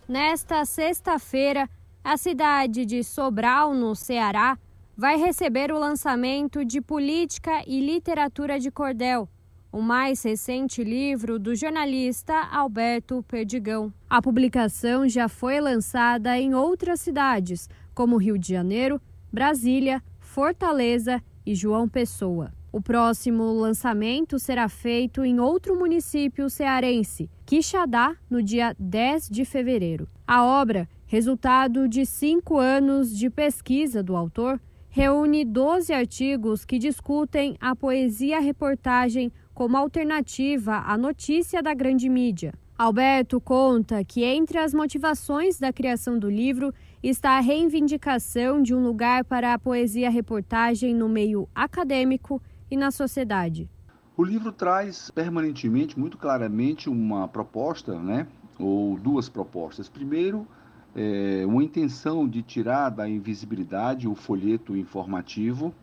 [0.08, 1.68] Nesta sexta-feira,
[2.02, 4.56] a cidade de Sobral, no Ceará,
[4.96, 9.28] vai receber o lançamento de Política e Literatura de Cordel,
[9.72, 13.92] o mais recente livro do jornalista Alberto Perdigão.
[14.08, 19.00] A publicação já foi lançada em outras cidades, como Rio de Janeiro,
[19.32, 22.52] Brasília, Fortaleza e João Pessoa.
[22.72, 30.08] O próximo lançamento será feito em outro município cearense, Quixadá, no dia 10 de fevereiro.
[30.26, 34.60] A obra, resultado de cinco anos de pesquisa do autor,
[34.90, 42.52] reúne 12 artigos que discutem a poesia-reportagem como alternativa à notícia da grande mídia.
[42.76, 48.84] Alberto conta que entre as motivações da criação do livro está a reivindicação de um
[48.84, 52.40] lugar para a poesia-reportagem no meio acadêmico
[52.70, 53.66] e na sociedade.
[54.14, 58.26] O livro traz permanentemente, muito claramente, uma proposta, né,
[58.58, 59.88] ou duas propostas.
[59.88, 60.46] Primeiro,
[60.94, 65.74] é, uma intenção de tirar da invisibilidade o folheto informativo.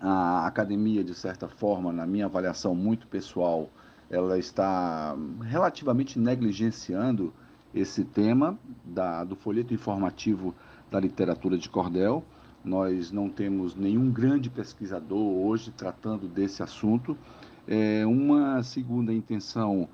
[0.00, 3.70] A academia, de certa forma, na minha avaliação muito pessoal,
[4.10, 7.32] ela está relativamente negligenciando
[7.74, 10.54] esse tema da, do folheto informativo
[10.90, 12.24] da literatura de cordel.
[12.64, 17.16] Nós não temos nenhum grande pesquisador hoje tratando desse assunto.
[17.66, 19.88] É, uma segunda intenção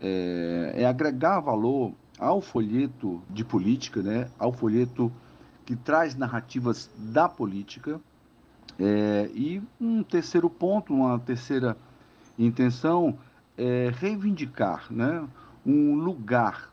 [0.00, 5.10] é, é agregar valor ao folheto de política, né, ao folheto
[5.64, 8.00] que traz narrativas da política.
[8.78, 11.76] É, e um terceiro ponto, uma terceira
[12.38, 13.18] intenção
[13.56, 15.26] é reivindicar né,
[15.64, 16.72] um lugar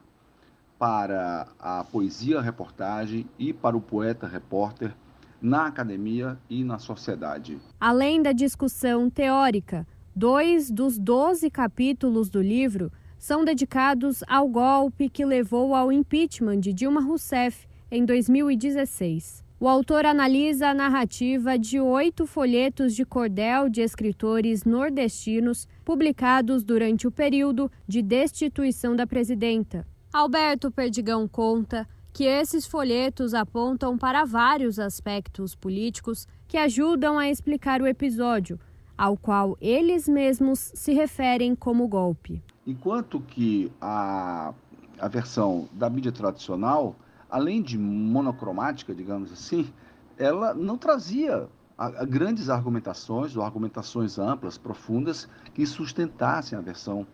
[0.78, 4.95] para a poesia reportagem e para o poeta repórter
[5.41, 7.58] na academia e na sociedade.
[7.80, 9.86] Além da discussão teórica,
[10.16, 16.72] dois dos doze capítulos do livro são dedicados ao golpe que levou ao impeachment de
[16.72, 19.49] Dilma Rousseff em 2016.
[19.62, 27.05] O autor analisa a narrativa de oito folhetos de cordel de escritores nordestinos publicados durante
[27.05, 29.86] o período de destituição da presidenta.
[30.14, 37.82] Alberto Perdigão conta que esses folhetos apontam para vários aspectos políticos que ajudam a explicar
[37.82, 38.57] o episódio,
[38.97, 42.41] ao qual eles mesmos se referem como golpe.
[42.66, 44.53] Enquanto que a,
[44.97, 46.95] a versão da mídia tradicional,
[47.30, 49.71] além de monocromática, digamos assim,
[50.17, 57.05] ela não trazia a, a grandes argumentações ou argumentações amplas, profundas, que sustentassem a versão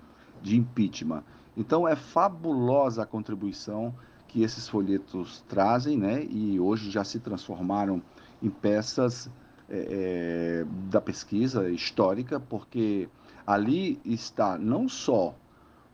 [0.42, 1.24] de impeachment.
[1.56, 3.94] Então é fabulosa a contribuição
[4.28, 6.24] que esses folhetos trazem, né?
[6.26, 8.02] E hoje já se transformaram
[8.42, 9.30] em peças
[9.70, 13.08] é, da pesquisa histórica, porque
[13.46, 15.36] ali está não só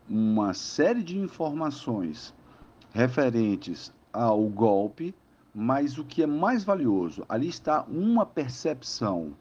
[0.10, 2.34] uma série de informações
[2.94, 5.14] referentes ao golpe,
[5.54, 9.34] mas o que é mais valioso, ali está uma percepção,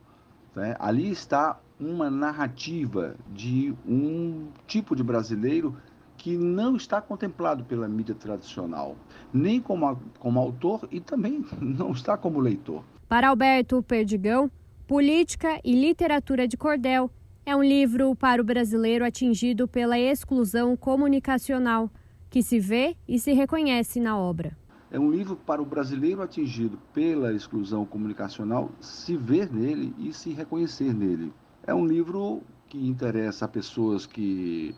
[0.54, 0.76] né?
[0.78, 5.76] ali está uma narrativa de um tipo de brasileiro
[6.16, 8.94] que não está contemplado pela mídia tradicional,
[9.32, 12.84] nem como, como autor e também não está como leitor.
[13.08, 14.50] Para Alberto Perdigão,
[14.86, 17.10] Política e Literatura de Cordel
[17.46, 21.90] é um livro para o brasileiro atingido pela exclusão comunicacional,
[22.28, 24.59] que se vê e se reconhece na obra.
[24.92, 30.32] É um livro para o brasileiro atingido pela exclusão comunicacional se ver nele e se
[30.32, 31.32] reconhecer nele.
[31.64, 34.74] É um livro que interessa a pessoas que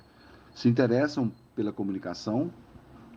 [0.55, 2.51] se interessam pela comunicação,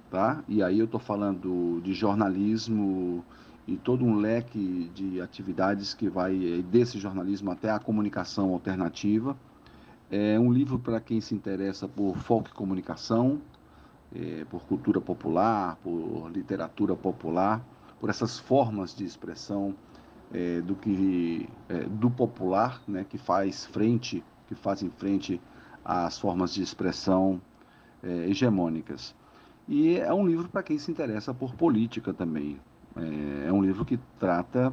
[0.09, 0.41] tá?
[0.47, 3.25] E aí eu estou falando de jornalismo
[3.67, 9.35] e todo um leque de atividades que vai eh, desse jornalismo até a comunicação alternativa.
[10.09, 13.41] É um livro para quem se interessa por folk comunicação,
[14.15, 17.61] é, por cultura popular, por literatura popular,
[17.99, 19.75] por essas formas de expressão
[20.33, 25.41] é, do que é, do popular, né, que faz frente, que fazem frente
[25.83, 27.41] às formas de expressão
[28.27, 29.15] hegemônicas.
[29.67, 32.59] E é um livro para quem se interessa por política também,
[32.95, 34.71] é, um livro que trata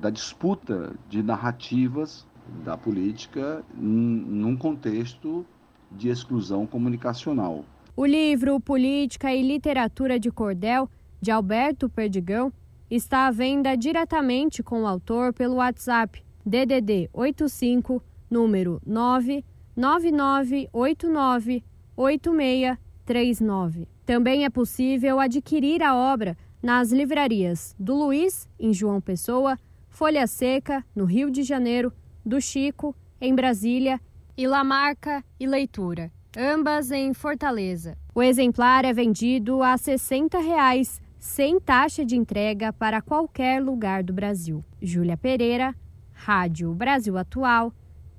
[0.00, 2.26] da disputa de narrativas
[2.64, 5.46] da política num contexto
[5.92, 7.64] de exclusão comunicacional.
[8.00, 10.88] O livro Política e Literatura de Cordel,
[11.20, 12.50] de Alberto Perdigão,
[12.90, 21.62] está à venda diretamente com o autor pelo WhatsApp DDD 85 número 99989
[21.94, 23.86] 8639.
[24.06, 29.58] Também é possível adquirir a obra nas livrarias do Luiz, em João Pessoa,
[29.90, 31.92] Folha Seca, no Rio de Janeiro,
[32.24, 34.00] do Chico, em Brasília,
[34.38, 37.96] e Lamarca e Leitura, ambas em Fortaleza.
[38.14, 44.12] O exemplar é vendido a 60 reais, sem taxa de entrega para qualquer lugar do
[44.12, 44.64] Brasil.
[44.80, 45.74] Júlia Pereira,
[46.12, 47.72] Rádio Brasil Atual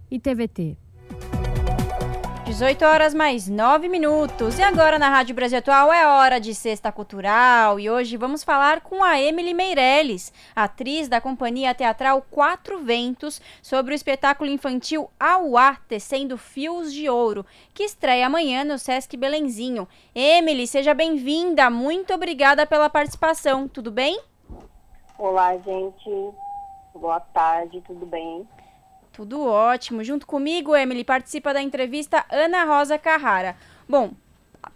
[0.09, 0.77] e TVT.
[2.51, 4.59] 18 horas mais 9 minutos.
[4.59, 8.81] E agora na Rádio Brasil Atual é hora de Sexta Cultural e hoje vamos falar
[8.81, 15.77] com a Emily Meirelles, atriz da companhia teatral Quatro Ventos, sobre o espetáculo infantil Auá
[15.87, 19.87] Tecendo Fios de Ouro, que estreia amanhã no Sesc Belenzinho.
[20.13, 21.69] Emily, seja bem-vinda.
[21.69, 23.65] Muito obrigada pela participação.
[23.65, 24.19] Tudo bem?
[25.17, 26.33] Olá, gente.
[26.93, 28.45] Boa tarde, tudo bem?
[29.11, 30.03] Tudo ótimo.
[30.03, 33.57] Junto comigo, Emily, participa da entrevista Ana Rosa Carrara.
[33.87, 34.13] Bom,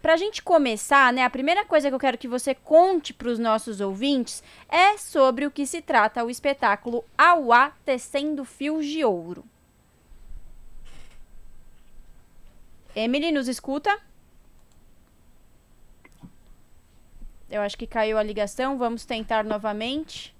[0.01, 3.29] para a gente começar, né, a primeira coisa que eu quero que você conte para
[3.29, 9.05] os nossos ouvintes é sobre o que se trata o espetáculo Auá Tecendo Fios de
[9.05, 9.45] Ouro.
[12.95, 13.97] Emily, nos escuta?
[17.49, 20.34] Eu acho que caiu a ligação, vamos tentar novamente.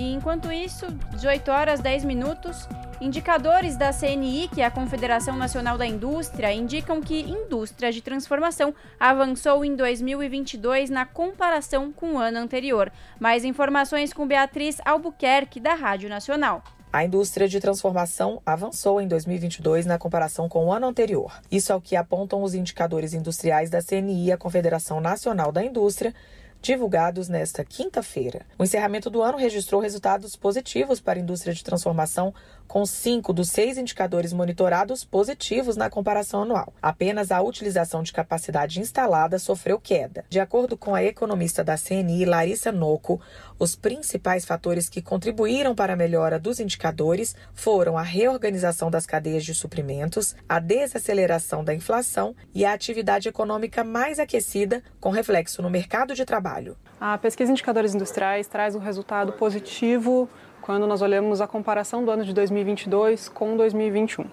[0.00, 2.66] E enquanto isso, 18 horas 10 minutos,
[3.02, 8.74] indicadores da CNI, que é a Confederação Nacional da Indústria, indicam que indústria de transformação
[8.98, 12.90] avançou em 2022 na comparação com o ano anterior.
[13.18, 16.64] Mais informações com Beatriz Albuquerque, da Rádio Nacional.
[16.90, 21.30] A indústria de transformação avançou em 2022 na comparação com o ano anterior.
[21.52, 26.14] Isso é o que apontam os indicadores industriais da CNI, a Confederação Nacional da Indústria,
[26.60, 28.46] divulgados nesta quinta-feira.
[28.58, 32.34] O encerramento do ano registrou resultados positivos para a indústria de transformação,
[32.70, 36.72] com cinco dos seis indicadores monitorados positivos na comparação anual.
[36.80, 40.24] Apenas a utilização de capacidade instalada sofreu queda.
[40.28, 43.20] De acordo com a economista da CNI, Larissa Noco,
[43.58, 49.44] os principais fatores que contribuíram para a melhora dos indicadores foram a reorganização das cadeias
[49.44, 55.68] de suprimentos, a desaceleração da inflação e a atividade econômica mais aquecida, com reflexo no
[55.68, 56.76] mercado de trabalho.
[57.00, 60.28] A pesquisa Indicadores Industriais traz um resultado positivo
[60.60, 64.24] quando nós olhamos a comparação do ano de 2022 com 2021.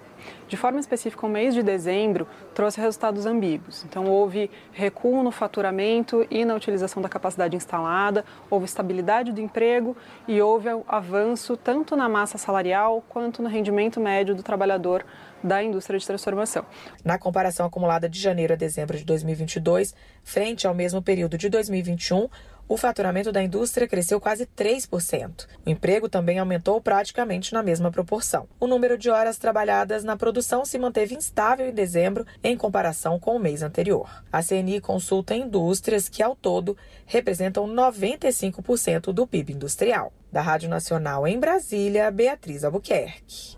[0.47, 3.83] De forma específica, o mês de dezembro trouxe resultados ambíguos.
[3.85, 9.95] Então, houve recuo no faturamento e na utilização da capacidade instalada, houve estabilidade do emprego
[10.27, 15.05] e houve avanço tanto na massa salarial quanto no rendimento médio do trabalhador
[15.43, 16.65] da indústria de transformação.
[17.03, 19.93] Na comparação acumulada de janeiro a dezembro de 2022,
[20.23, 22.27] frente ao mesmo período de 2021,
[22.67, 25.47] o faturamento da indústria cresceu quase 3%.
[25.65, 28.47] O emprego também aumentou praticamente na mesma proporção.
[28.59, 33.35] O número de horas trabalhadas na produção se manteve instável em dezembro em comparação com
[33.35, 34.23] o mês anterior.
[34.31, 40.11] A CNI consulta indústrias que, ao todo, representam 95% do PIB industrial.
[40.31, 43.55] Da Rádio Nacional em Brasília, Beatriz Albuquerque.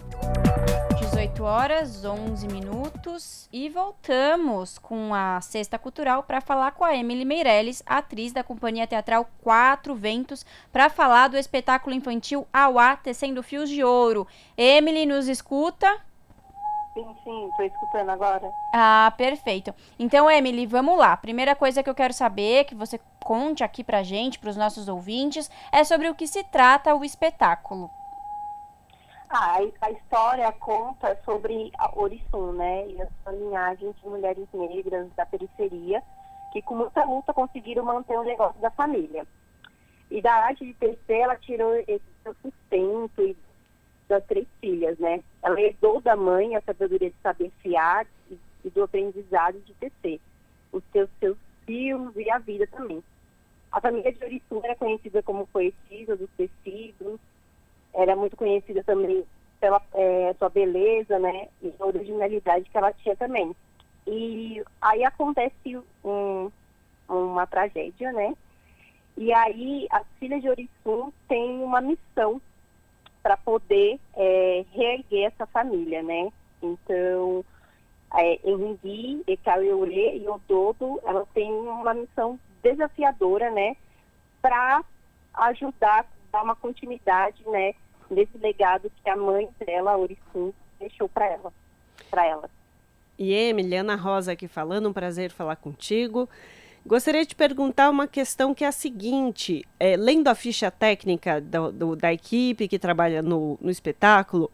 [1.40, 7.24] 18 horas 11 minutos e voltamos com a Sexta Cultural para falar com a Emily
[7.24, 13.70] Meirelles, atriz da companhia teatral Quatro Ventos, para falar do espetáculo infantil Auá Tecendo Fios
[13.70, 14.28] de Ouro.
[14.58, 15.90] Emily, nos escuta?
[16.94, 18.52] Sim, sim, estou escutando agora.
[18.74, 19.74] Ah, perfeito.
[19.98, 21.16] Então, Emily, vamos lá.
[21.16, 24.90] Primeira coisa que eu quero saber, que você conte aqui pra gente, para os nossos
[24.90, 27.90] ouvintes, é sobre o que se trata o espetáculo.
[29.32, 32.88] Ah, a história conta sobre a Orissun, né?
[32.88, 36.02] E a sua linhagem de mulheres negras da periferia
[36.52, 39.28] que com muita luta conseguiram manter o negócio da família.
[40.10, 43.38] E da arte de tecer, ela tirou esse seu sustento e
[44.08, 45.24] das três filhas, né?
[45.44, 50.20] Ela herdou da mãe a sabedoria de saber fiar e, e do aprendizado de tecer,
[50.72, 51.38] os seus, seus
[51.68, 53.04] fios e a vida também.
[53.72, 57.20] A família de Orissun era conhecida como poetisa dos tecidos,
[57.94, 59.26] era muito conhecida também
[59.60, 63.56] pela é, sua beleza, né, e a originalidade que ela tinha também.
[64.08, 66.50] E aí acontece um,
[67.08, 68.34] uma tragédia, né,
[69.18, 72.42] e aí as filhas de Orissun têm uma missão
[73.22, 76.32] para poder é, reerguer essa família, né.
[76.62, 77.44] Então,
[78.16, 83.76] é, Enringui, Ekaueure e Ododo, elas têm uma missão desafiadora, né,
[84.42, 84.84] para
[85.34, 87.74] ajudar dar uma continuidade, né,
[88.10, 91.54] nesse legado que a mãe dela, Orissun, deixou para ela,
[92.10, 92.50] para ela.
[93.18, 96.30] E Emily, Ana Rosa aqui falando, um prazer falar contigo.
[96.86, 101.72] Gostaria de perguntar uma questão que é a seguinte: é, lendo a ficha técnica do,
[101.72, 104.50] do, da equipe que trabalha no, no espetáculo,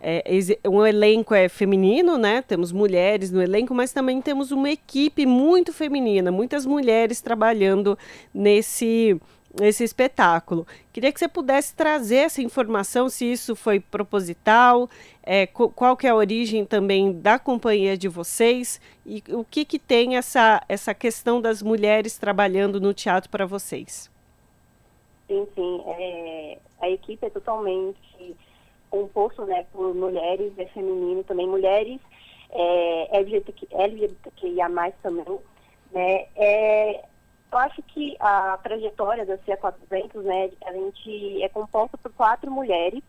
[0.00, 0.22] é,
[0.68, 2.42] um elenco é feminino, né?
[2.42, 7.98] Temos mulheres no elenco, mas também temos uma equipe muito feminina, muitas mulheres trabalhando
[8.34, 9.18] nesse
[9.60, 10.66] esse espetáculo.
[10.92, 14.88] Queria que você pudesse trazer essa informação, se isso foi proposital,
[15.22, 19.78] é, qual que é a origem também da companhia de vocês e o que, que
[19.78, 24.10] tem essa, essa questão das mulheres trabalhando no teatro para vocês.
[25.28, 25.82] Sim, sim.
[25.86, 28.36] É, a equipe é totalmente
[28.90, 31.98] composto né, por mulheres, é feminino também, mulheres
[32.50, 34.68] é, LGBTQIA+,
[35.02, 35.38] também,
[35.92, 37.04] né, é,
[37.52, 42.50] eu acho que a trajetória da CIA 400, né, a gente é composta por quatro
[42.50, 43.02] mulheres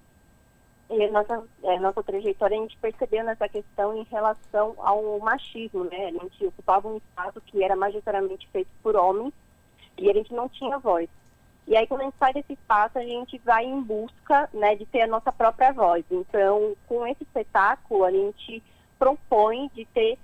[0.89, 5.85] e a nossa, a nossa trajetória a gente percebeu nessa questão em relação ao machismo,
[5.85, 9.33] né, a gente ocupava um espaço que era majoritariamente feito por homens
[9.97, 11.09] e a gente não tinha voz.
[11.65, 14.85] E aí, quando a gente sai desse espaço, a gente vai em busca né, de
[14.85, 16.03] ter a nossa própria voz.
[16.11, 18.61] Então, com esse espetáculo, a gente
[18.99, 20.17] propõe de ter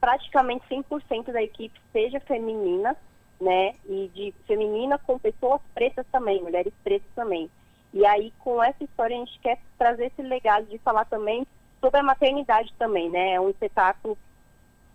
[0.00, 2.96] praticamente 100% da equipe seja feminina,
[3.40, 3.74] né?
[3.88, 7.50] E de feminina com pessoas pretas também, mulheres pretas também.
[7.92, 11.46] E aí, com essa história, a gente quer trazer esse legado de falar também
[11.80, 13.34] sobre a maternidade também, né?
[13.34, 14.18] É um espetáculo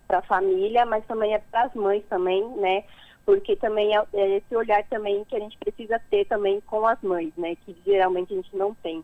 [0.08, 2.84] para a família, mas também é para as mães também, né?
[3.26, 7.00] Porque também é, é esse olhar também que a gente precisa ter também com as
[7.02, 7.56] mães, né?
[7.64, 9.04] Que geralmente a gente não tem.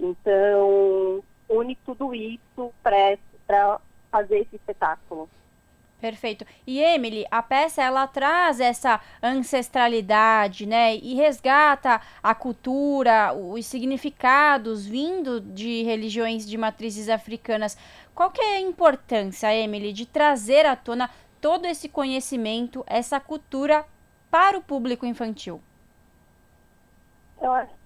[0.00, 3.80] Então, une tudo isso para
[4.10, 5.28] fazer esse espetáculo.
[6.00, 6.46] Perfeito.
[6.64, 10.94] E Emily, a peça ela traz essa ancestralidade, né?
[10.94, 17.76] E resgata a cultura, os significados vindo de religiões de matrizes africanas.
[18.14, 21.10] Qual que é a importância, Emily, de trazer à tona
[21.40, 23.84] todo esse conhecimento, essa cultura
[24.30, 25.60] para o público infantil?
[27.40, 27.78] Eu acho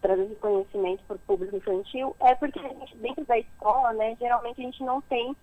[0.00, 4.64] trazer conhecimento para o público infantil é porque gente, dentro da escola, né, geralmente a
[4.64, 5.34] gente não tem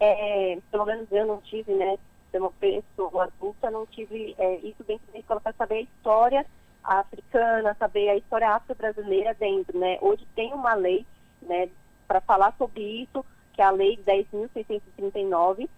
[0.00, 1.98] é, pelo menos eu não tive, né,
[2.34, 6.46] uma pessoa adulta, não tive é, isso dentro da escola para saber a história
[6.82, 9.98] africana, saber a história afro-brasileira dentro, né.
[10.00, 11.06] Hoje tem uma lei,
[11.42, 11.68] né,
[12.08, 15.68] para falar sobre isso, que é a lei 10.639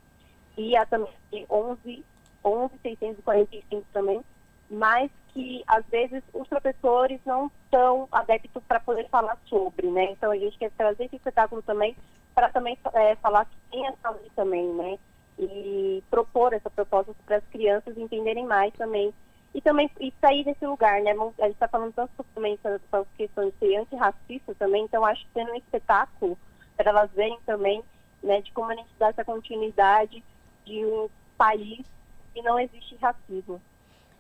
[0.57, 1.11] e a também
[1.51, 2.05] 11,
[2.45, 4.23] 11.645 também,
[4.71, 10.13] mas que às vezes os professores não estão adeptos para poder falar sobre, né?
[10.13, 11.97] Então a gente quer trazer esse espetáculo também
[12.35, 14.99] para também é, falar que tem a saúde também, né?
[15.39, 19.13] E propor essa proposta para as crianças entenderem mais também.
[19.55, 21.13] E também e sair desse lugar, né?
[21.39, 22.81] A gente está falando tanto também sobre
[23.17, 26.39] questões de ser antirracista também, então acho que tendo um espetáculo
[26.77, 27.85] para elas verem também,
[28.23, 30.23] né, de como a gente dá essa continuidade
[30.65, 31.85] de um país
[32.33, 33.61] que não existe racismo.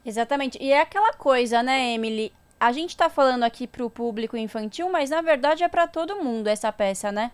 [0.04, 0.58] Exatamente.
[0.60, 2.32] E é aquela coisa, né, Emily?
[2.58, 6.22] A gente está falando aqui para o público infantil, mas na verdade é para todo
[6.22, 7.32] mundo essa peça, né?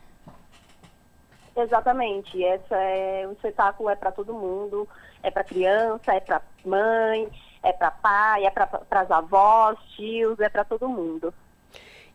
[1.59, 2.43] Exatamente.
[2.45, 4.89] Essa é o espetáculo é para todo mundo,
[5.23, 7.29] é para criança, é para mãe,
[7.65, 11.35] é para pai, é para as avós, tios, é para todo mundo.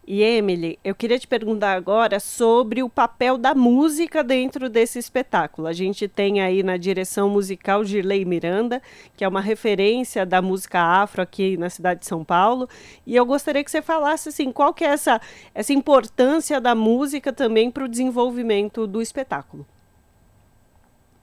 [0.06, 5.66] E Emily, eu queria te perguntar agora sobre o papel da música dentro desse espetáculo.
[5.66, 8.82] A gente tem aí na direção musical Girley Miranda,
[9.16, 12.68] que é uma referência da música afro aqui na cidade de São Paulo.
[13.08, 15.22] E eu gostaria que você falasse assim, qual que é essa,
[15.56, 19.66] essa importância da música também para o desenvolvimento do espetáculo.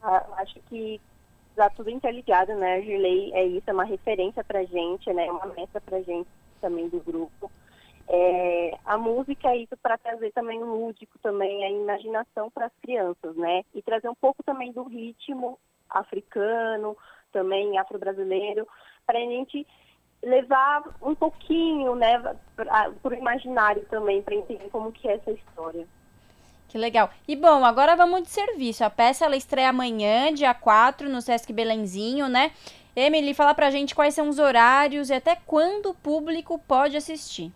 [0.01, 0.99] Ah, acho que
[1.51, 2.81] está tudo interligado, né?
[2.81, 5.27] Girley é isso, é uma referência para gente, né?
[5.27, 6.27] É uma mestra para gente
[6.59, 7.51] também do grupo.
[8.13, 12.73] É, a música é isso para trazer também o lúdico, também a imaginação para as
[12.81, 13.63] crianças, né?
[13.73, 15.57] E trazer um pouco também do ritmo
[15.89, 16.97] africano,
[17.31, 18.67] também afro-brasileiro,
[19.05, 19.65] para a gente
[20.21, 22.19] levar um pouquinho, né,
[22.55, 25.87] para o imaginário também, para entender como que é essa história.
[26.67, 27.09] Que legal.
[27.25, 28.83] E bom, agora vamos de serviço.
[28.83, 32.51] A peça ela estreia amanhã, dia 4, no Sesc Belenzinho, né?
[32.93, 37.51] Emily, fala pra gente quais são os horários e até quando o público pode assistir.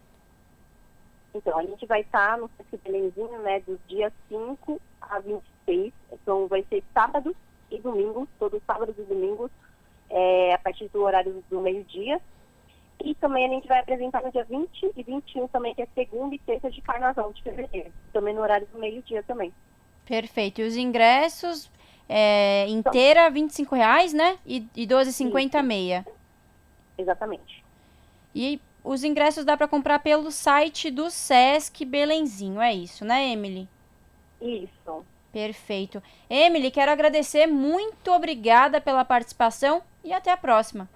[1.36, 5.92] Então, a gente vai estar no Sesc Belenzinho, né, dos dias 5 a 26.
[6.14, 7.36] Então, vai ser sábado
[7.70, 9.52] e domingo, todos sábados e domingos,
[10.10, 12.22] é, a partir do horário do meio-dia.
[13.04, 16.34] E também a gente vai apresentar no dia 20 e 21 também, que é segunda
[16.34, 17.92] e terça de carnaval de fevereiro.
[18.14, 19.54] Também no horário do meio-dia também.
[20.06, 20.62] Perfeito.
[20.62, 21.70] E os ingressos
[22.08, 24.40] é, inteira, 25 reais, né?
[24.46, 26.06] E, e 12,50 meia.
[26.98, 27.62] Exatamente.
[28.34, 33.68] E os ingressos dá para comprar pelo site do Sesc Belenzinho, é isso, né, Emily?
[34.40, 35.04] Isso.
[35.34, 36.02] Perfeito.
[36.30, 40.88] Emily, quero agradecer, muito obrigada pela participação e até a próxima.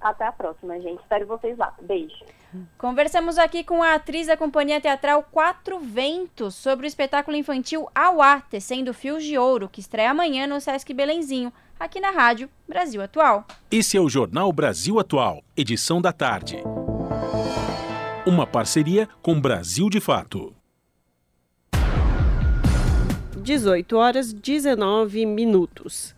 [0.00, 1.00] Até a próxima, gente.
[1.00, 1.74] Espero vocês lá.
[1.80, 2.24] Beijo.
[2.78, 8.40] Conversamos aqui com a atriz da companhia teatral Quatro Ventos sobre o espetáculo infantil Auá,
[8.40, 13.46] Tecendo Fios de Ouro, que estreia amanhã no Sesc Belenzinho, aqui na Rádio Brasil Atual.
[13.70, 16.62] Esse é o Jornal Brasil Atual, edição da tarde.
[18.24, 20.54] Uma parceria com Brasil de Fato.
[23.36, 26.14] 18 horas 19 minutos.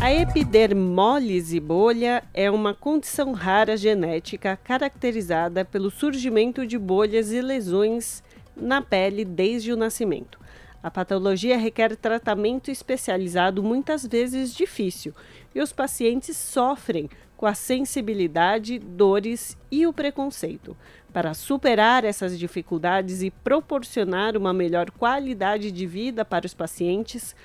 [0.00, 8.22] A epidermólise bolha é uma condição rara genética caracterizada pelo surgimento de bolhas e lesões
[8.56, 10.38] na pele desde o nascimento.
[10.82, 15.14] A patologia requer tratamento especializado, muitas vezes difícil,
[15.54, 20.76] e os pacientes sofrem com a sensibilidade, dores e o preconceito.
[21.14, 27.36] Para superar essas dificuldades e proporcionar uma melhor qualidade de vida para os pacientes,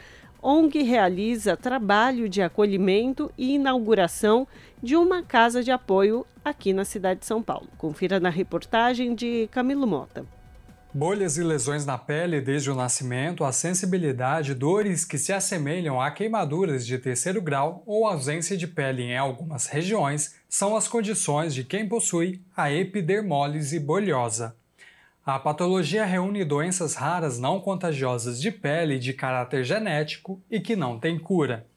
[0.41, 4.47] ONG realiza trabalho de acolhimento e inauguração
[4.81, 7.67] de uma casa de apoio aqui na cidade de São Paulo.
[7.77, 10.38] Confira na reportagem de Camilo Mota.
[10.91, 16.09] Bolhas e lesões na pele desde o nascimento, a sensibilidade, dores que se assemelham a
[16.09, 21.63] queimaduras de terceiro grau ou ausência de pele em algumas regiões são as condições de
[21.63, 24.55] quem possui a epidermólise bolhosa.
[25.23, 30.99] A patologia reúne doenças raras não contagiosas de pele de caráter genético e que não
[30.99, 31.67] têm cura.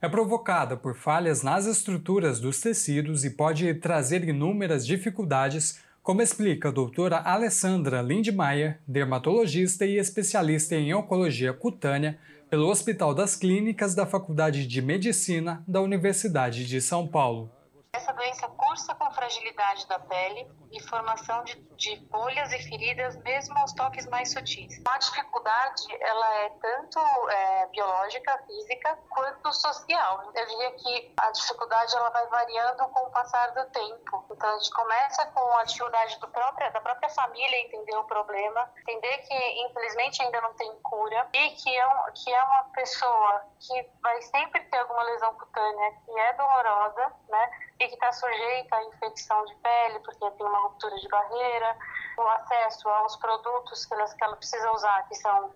[0.00, 6.68] É provocada por falhas nas estruturas dos tecidos e pode trazer inúmeras dificuldades, como explica
[6.68, 12.18] a doutora Alessandra Lindmeier, dermatologista e especialista em oncologia cutânea
[12.48, 17.50] pelo Hospital das Clínicas da Faculdade de Medicina da Universidade de São Paulo.
[17.92, 23.58] Essa doença cursa com fragilidade da pele e formação de, de bolhas e feridas, mesmo
[23.58, 24.80] aos toques mais sutis.
[24.86, 30.30] A dificuldade, ela é tanto é, biológica, física, quanto social.
[30.32, 34.24] Eu diria que a dificuldade ela vai variando com o passar do tempo.
[34.30, 38.70] Então a gente começa com a dificuldade do própria, da própria família entender o problema,
[38.82, 43.44] entender que infelizmente ainda não tem cura e que é, um, que é uma pessoa
[43.58, 47.50] que vai sempre ter alguma lesão cutânea que é dolorosa, né?
[47.80, 51.76] e que está sujeita à infecção de pele, porque tem uma ruptura de barreira,
[52.18, 55.52] o acesso aos produtos que ela, que ela precisa usar, que são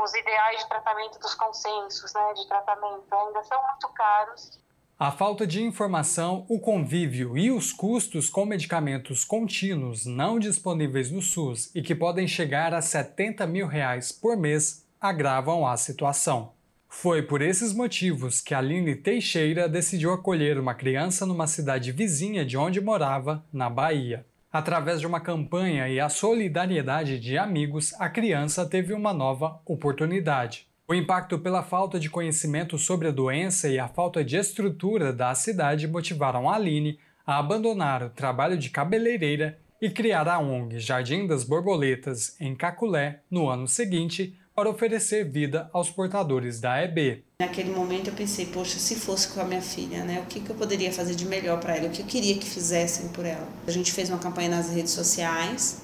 [0.00, 4.60] os ideais de tratamento dos consensos né, de tratamento, ainda são muito caros.
[4.98, 11.22] A falta de informação, o convívio e os custos com medicamentos contínuos não disponíveis no
[11.22, 16.57] SUS e que podem chegar a 70 mil reais por mês agravam a situação.
[16.88, 22.56] Foi por esses motivos que Aline Teixeira decidiu acolher uma criança numa cidade vizinha de
[22.56, 24.26] onde morava, na Bahia.
[24.50, 30.66] Através de uma campanha e a solidariedade de amigos, a criança teve uma nova oportunidade.
[30.88, 35.34] O impacto pela falta de conhecimento sobre a doença e a falta de estrutura da
[35.34, 41.26] cidade motivaram a Aline a abandonar o trabalho de cabeleireira e criar a ONG Jardim
[41.26, 47.22] das Borboletas em Caculé no ano seguinte, para oferecer vida aos portadores da EB.
[47.40, 50.20] Naquele momento eu pensei, poxa, se fosse com a minha filha, né?
[50.20, 51.86] O que, que eu poderia fazer de melhor para ela?
[51.86, 53.46] O que eu queria que fizessem por ela?
[53.68, 55.82] A gente fez uma campanha nas redes sociais,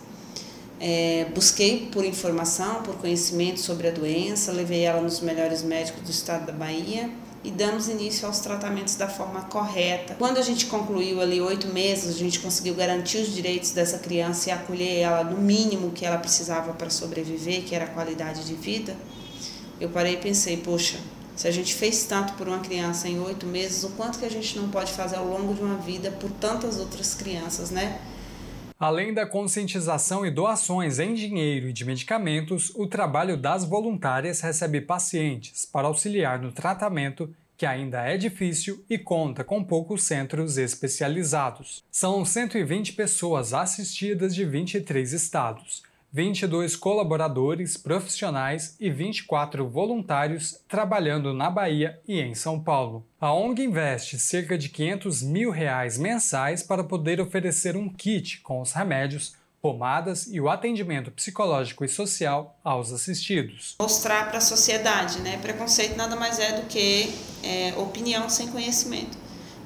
[0.81, 6.11] é, busquei por informação, por conhecimento sobre a doença, levei ela nos melhores médicos do
[6.11, 7.09] estado da Bahia
[7.45, 10.15] e damos início aos tratamentos da forma correta.
[10.19, 14.49] Quando a gente concluiu ali oito meses, a gente conseguiu garantir os direitos dessa criança
[14.49, 18.55] e acolher ela no mínimo que ela precisava para sobreviver, que era a qualidade de
[18.55, 18.97] vida.
[19.79, 20.97] Eu parei e pensei, poxa,
[21.37, 24.31] se a gente fez tanto por uma criança em oito meses, o quanto que a
[24.31, 28.01] gente não pode fazer ao longo de uma vida por tantas outras crianças, né?
[28.87, 34.79] Além da conscientização e doações em dinheiro e de medicamentos, o trabalho das voluntárias recebe
[34.79, 41.83] pacientes para auxiliar no tratamento, que ainda é difícil e conta com poucos centros especializados.
[41.91, 45.83] São 120 pessoas assistidas de 23 estados
[46.15, 53.05] 22 colaboradores profissionais e 24 voluntários trabalhando na Bahia e em São Paulo.
[53.21, 58.61] A ONG investe cerca de 500 mil reais mensais para poder oferecer um kit com
[58.61, 63.75] os remédios, pomadas e o atendimento psicológico e social aos assistidos.
[63.81, 65.39] Mostrar para a sociedade, né?
[65.39, 67.13] Preconceito nada mais é do que
[67.43, 69.24] é, opinião sem conhecimento.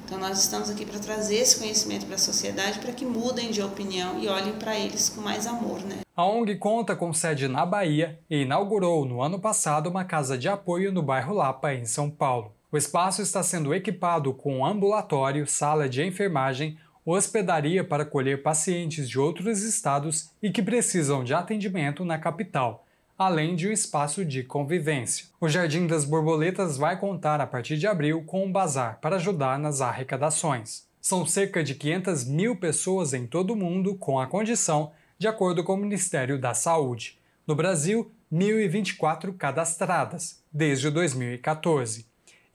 [0.09, 3.61] Então nós estamos aqui para trazer esse conhecimento para a sociedade para que mudem de
[3.61, 5.99] opinião e olhem para eles com mais amor, né?
[6.15, 10.49] A ONG conta com sede na Bahia e inaugurou no ano passado uma casa de
[10.49, 12.55] apoio no bairro Lapa, em São Paulo.
[12.71, 16.75] O espaço está sendo equipado com ambulatório, sala de enfermagem,
[17.05, 22.83] hospedaria para acolher pacientes de outros estados e que precisam de atendimento na capital,
[23.19, 25.25] além de um espaço de convivência.
[25.41, 29.59] O Jardim das Borboletas vai contar a partir de abril com um bazar para ajudar
[29.59, 30.87] nas arrecadações.
[31.01, 35.65] São cerca de 500 mil pessoas em todo o mundo com a condição, de acordo
[35.65, 37.19] com o Ministério da Saúde.
[37.45, 42.05] No Brasil, 1.024 cadastradas, desde 2014.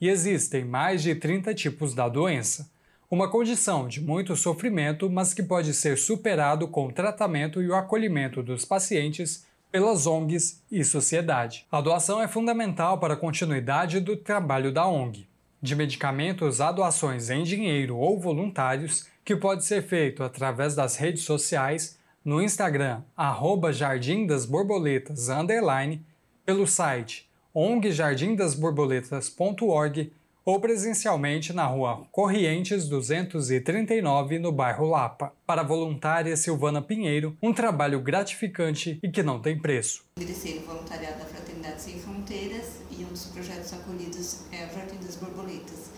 [0.01, 2.71] E existem mais de 30 tipos da doença.
[3.07, 7.75] Uma condição de muito sofrimento, mas que pode ser superado com o tratamento e o
[7.75, 9.45] acolhimento dos pacientes
[9.75, 11.67] pelas ONGs e sociedade.
[11.69, 15.27] A doação é fundamental para a continuidade do trabalho da ONG.
[15.61, 21.23] De medicamentos a doações em dinheiro ou voluntários, que pode ser feito através das redes
[21.23, 26.05] sociais, no Instagram, arroba Jardim das Borboletas, underline,
[26.45, 30.13] pelo site ongjardimdasborboletas.org
[30.45, 35.33] ou presencialmente na rua Corrientes 239, no bairro Lapa.
[35.45, 40.05] Para a voluntária Silvana Pinheiro, um trabalho gratificante e que não tem preço.
[40.19, 44.97] Ingressei no voluntariado da Fraternidade Sem Fronteiras e um dos projetos acolhidos é o Jardim
[44.97, 45.89] das Borboletas.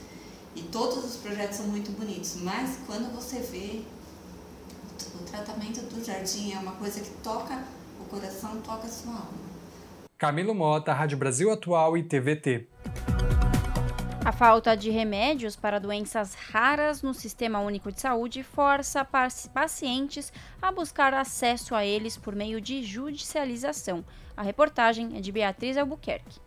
[0.56, 3.82] E todos os projetos são muito bonitos, mas quando você vê
[5.14, 7.64] o tratamento do jardim é uma coisa que toca
[8.00, 9.48] o coração, toca a sua alma.
[10.18, 12.68] Camilo Mota, Rádio Brasil Atual e TVT.
[14.28, 19.08] A falta de remédios para doenças raras no Sistema Único de Saúde força
[19.54, 24.04] pacientes a buscar acesso a eles por meio de judicialização.
[24.36, 26.42] A reportagem é de Beatriz Albuquerque.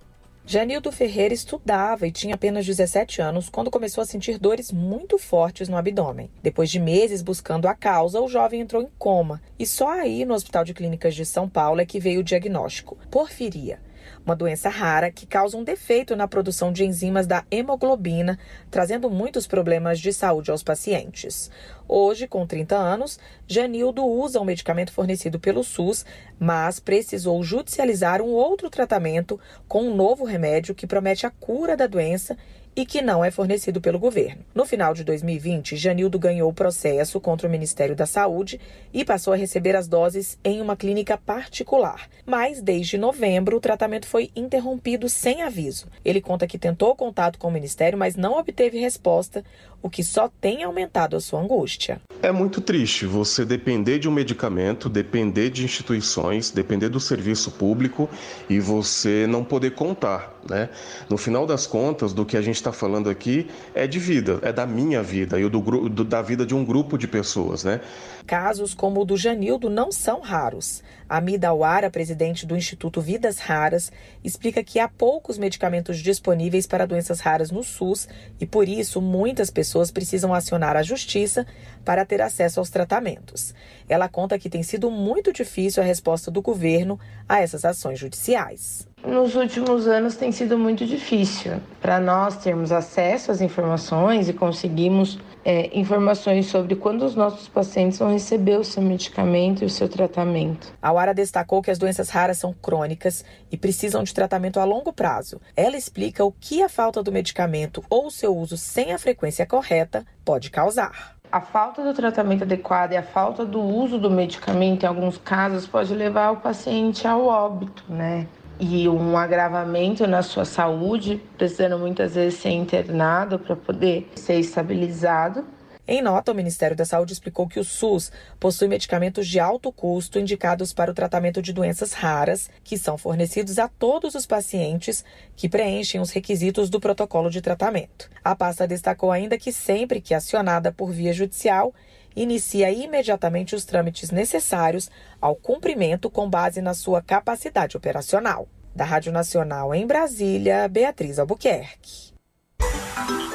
[0.44, 5.66] Janildo Ferreira estudava e tinha apenas 17 anos quando começou a sentir dores muito fortes
[5.66, 6.30] no abdômen.
[6.42, 10.34] Depois de meses buscando a causa, o jovem entrou em coma e só aí no
[10.34, 13.80] Hospital de Clínicas de São Paulo é que veio o diagnóstico: porfiria
[14.24, 18.38] uma doença rara que causa um defeito na produção de enzimas da hemoglobina,
[18.70, 21.50] trazendo muitos problemas de saúde aos pacientes.
[21.88, 26.04] Hoje, com 30 anos, Janildo usa um medicamento fornecido pelo SUS,
[26.38, 31.86] mas precisou judicializar um outro tratamento com um novo remédio que promete a cura da
[31.86, 32.36] doença
[32.74, 34.42] e que não é fornecido pelo governo.
[34.54, 38.60] No final de 2020, Janildo ganhou o processo contra o Ministério da Saúde
[38.92, 42.08] e passou a receber as doses em uma clínica particular.
[42.24, 45.86] Mas desde novembro, o tratamento foi interrompido sem aviso.
[46.04, 49.44] Ele conta que tentou contato com o Ministério, mas não obteve resposta,
[49.82, 52.00] o que só tem aumentado a sua angústia.
[52.22, 58.08] É muito triste você depender de um medicamento, depender de instituições, depender do serviço público
[58.48, 60.68] e você não poder contar, né?
[61.08, 64.52] No final das contas, do que a gente está falando aqui é de vida, é
[64.52, 67.80] da minha vida e do, do, da vida de um grupo de pessoas, né?
[68.26, 70.82] Casos como o do Janildo não são raros.
[71.08, 73.90] A Mida Awara, presidente do Instituto Vidas Raras,
[74.22, 78.06] explica que há poucos medicamentos disponíveis para doenças raras no SUS
[78.38, 81.44] e, por isso, muitas pessoas precisam acionar a justiça
[81.84, 83.52] para ter acesso aos tratamentos.
[83.88, 88.86] Ela conta que tem sido muito difícil a resposta do governo a essas ações judiciais.
[89.04, 95.18] Nos últimos anos tem sido muito difícil para nós termos acesso às informações e conseguimos
[95.42, 99.88] é, informações sobre quando os nossos pacientes vão receber o seu medicamento e o seu
[99.88, 100.70] tratamento.
[100.82, 104.92] A Wara destacou que as doenças raras são crônicas e precisam de tratamento a longo
[104.92, 105.40] prazo.
[105.56, 109.46] Ela explica o que a falta do medicamento ou o seu uso sem a frequência
[109.46, 111.16] correta pode causar.
[111.32, 115.66] A falta do tratamento adequado e a falta do uso do medicamento, em alguns casos,
[115.66, 118.26] pode levar o paciente ao óbito, né?
[118.60, 125.44] E um agravamento na sua saúde, precisando muitas vezes ser internado para poder ser estabilizado.
[125.88, 130.20] Em nota, o Ministério da Saúde explicou que o SUS possui medicamentos de alto custo
[130.20, 135.04] indicados para o tratamento de doenças raras, que são fornecidos a todos os pacientes
[135.34, 138.08] que preenchem os requisitos do protocolo de tratamento.
[138.22, 141.74] A pasta destacou ainda que sempre que acionada por via judicial,
[142.14, 148.48] inicia imediatamente os trâmites necessários ao cumprimento com base na sua capacidade operacional.
[148.74, 152.12] Da Rádio Nacional em Brasília, Beatriz Albuquerque.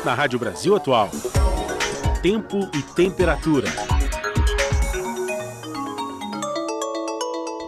[0.03, 1.09] Na Rádio Brasil Atual,
[2.21, 3.67] tempo e temperatura.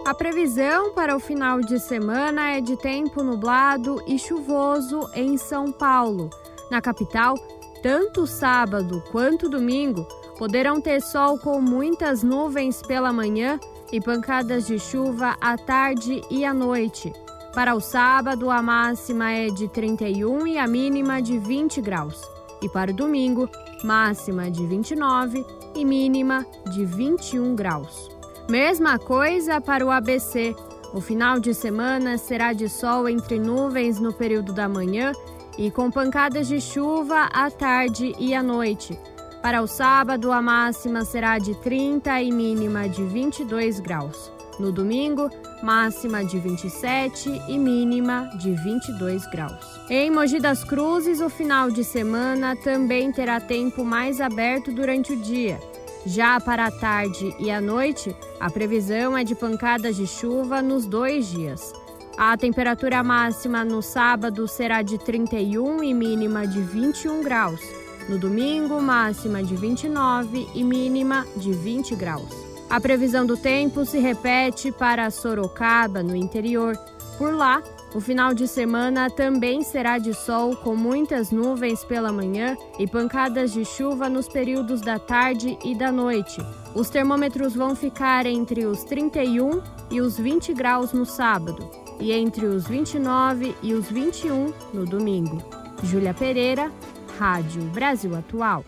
[0.06, 5.70] A previsão para o final de semana é de tempo nublado e chuvoso em São
[5.70, 6.30] Paulo.
[6.70, 7.34] Na capital,
[7.82, 13.58] tanto sábado quanto domingo Poderão ter sol com muitas nuvens pela manhã
[13.92, 17.12] e pancadas de chuva à tarde e à noite.
[17.52, 22.22] Para o sábado, a máxima é de 31 e a mínima de 20 graus.
[22.62, 23.48] E para o domingo,
[23.82, 25.44] máxima de 29
[25.74, 28.08] e mínima de 21 graus.
[28.48, 30.54] Mesma coisa para o ABC.
[30.94, 35.12] O final de semana será de sol entre nuvens no período da manhã
[35.58, 38.98] e com pancadas de chuva à tarde e à noite.
[39.42, 44.32] Para o sábado, a máxima será de 30 e mínima de 22 graus.
[44.58, 45.30] No domingo,
[45.62, 49.80] máxima de 27 e mínima de 22 graus.
[49.88, 55.16] Em Mogi das Cruzes, o final de semana também terá tempo mais aberto durante o
[55.16, 55.60] dia.
[56.04, 60.86] Já para a tarde e a noite, a previsão é de pancadas de chuva nos
[60.86, 61.72] dois dias.
[62.16, 67.77] A temperatura máxima no sábado será de 31 e mínima de 21 graus.
[68.08, 72.32] No domingo, máxima de 29 e mínima de 20 graus.
[72.70, 76.74] A previsão do tempo se repete para Sorocaba, no interior.
[77.18, 77.62] Por lá,
[77.94, 83.52] o final de semana também será de sol, com muitas nuvens pela manhã e pancadas
[83.52, 86.40] de chuva nos períodos da tarde e da noite.
[86.74, 92.46] Os termômetros vão ficar entre os 31 e os 20 graus no sábado e entre
[92.46, 95.42] os 29 e os 21 no domingo.
[95.82, 96.70] Júlia Pereira,
[97.18, 98.64] Rádio Brasil Atual.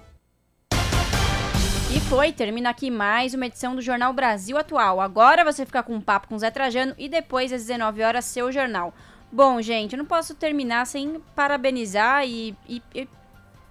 [1.95, 5.01] E foi, termina aqui mais uma edição do Jornal Brasil Atual.
[5.01, 8.25] Agora você fica com um papo com o Zé Trajano e depois às 19 horas
[8.25, 8.93] seu jornal.
[9.31, 13.09] Bom, gente, eu não posso terminar sem parabenizar e, e, e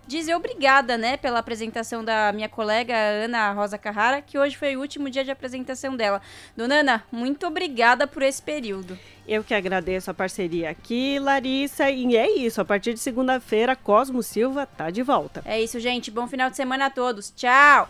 [0.09, 4.81] dizer obrigada, né, pela apresentação da minha colega Ana Rosa Carrara, que hoje foi o
[4.81, 6.21] último dia de apresentação dela.
[6.57, 8.97] Dona Ana, muito obrigada por esse período.
[9.27, 14.23] Eu que agradeço a parceria aqui, Larissa, e é isso, a partir de segunda-feira, Cosmo
[14.23, 15.43] Silva tá de volta.
[15.45, 17.31] É isso, gente, bom final de semana a todos.
[17.31, 17.87] Tchau!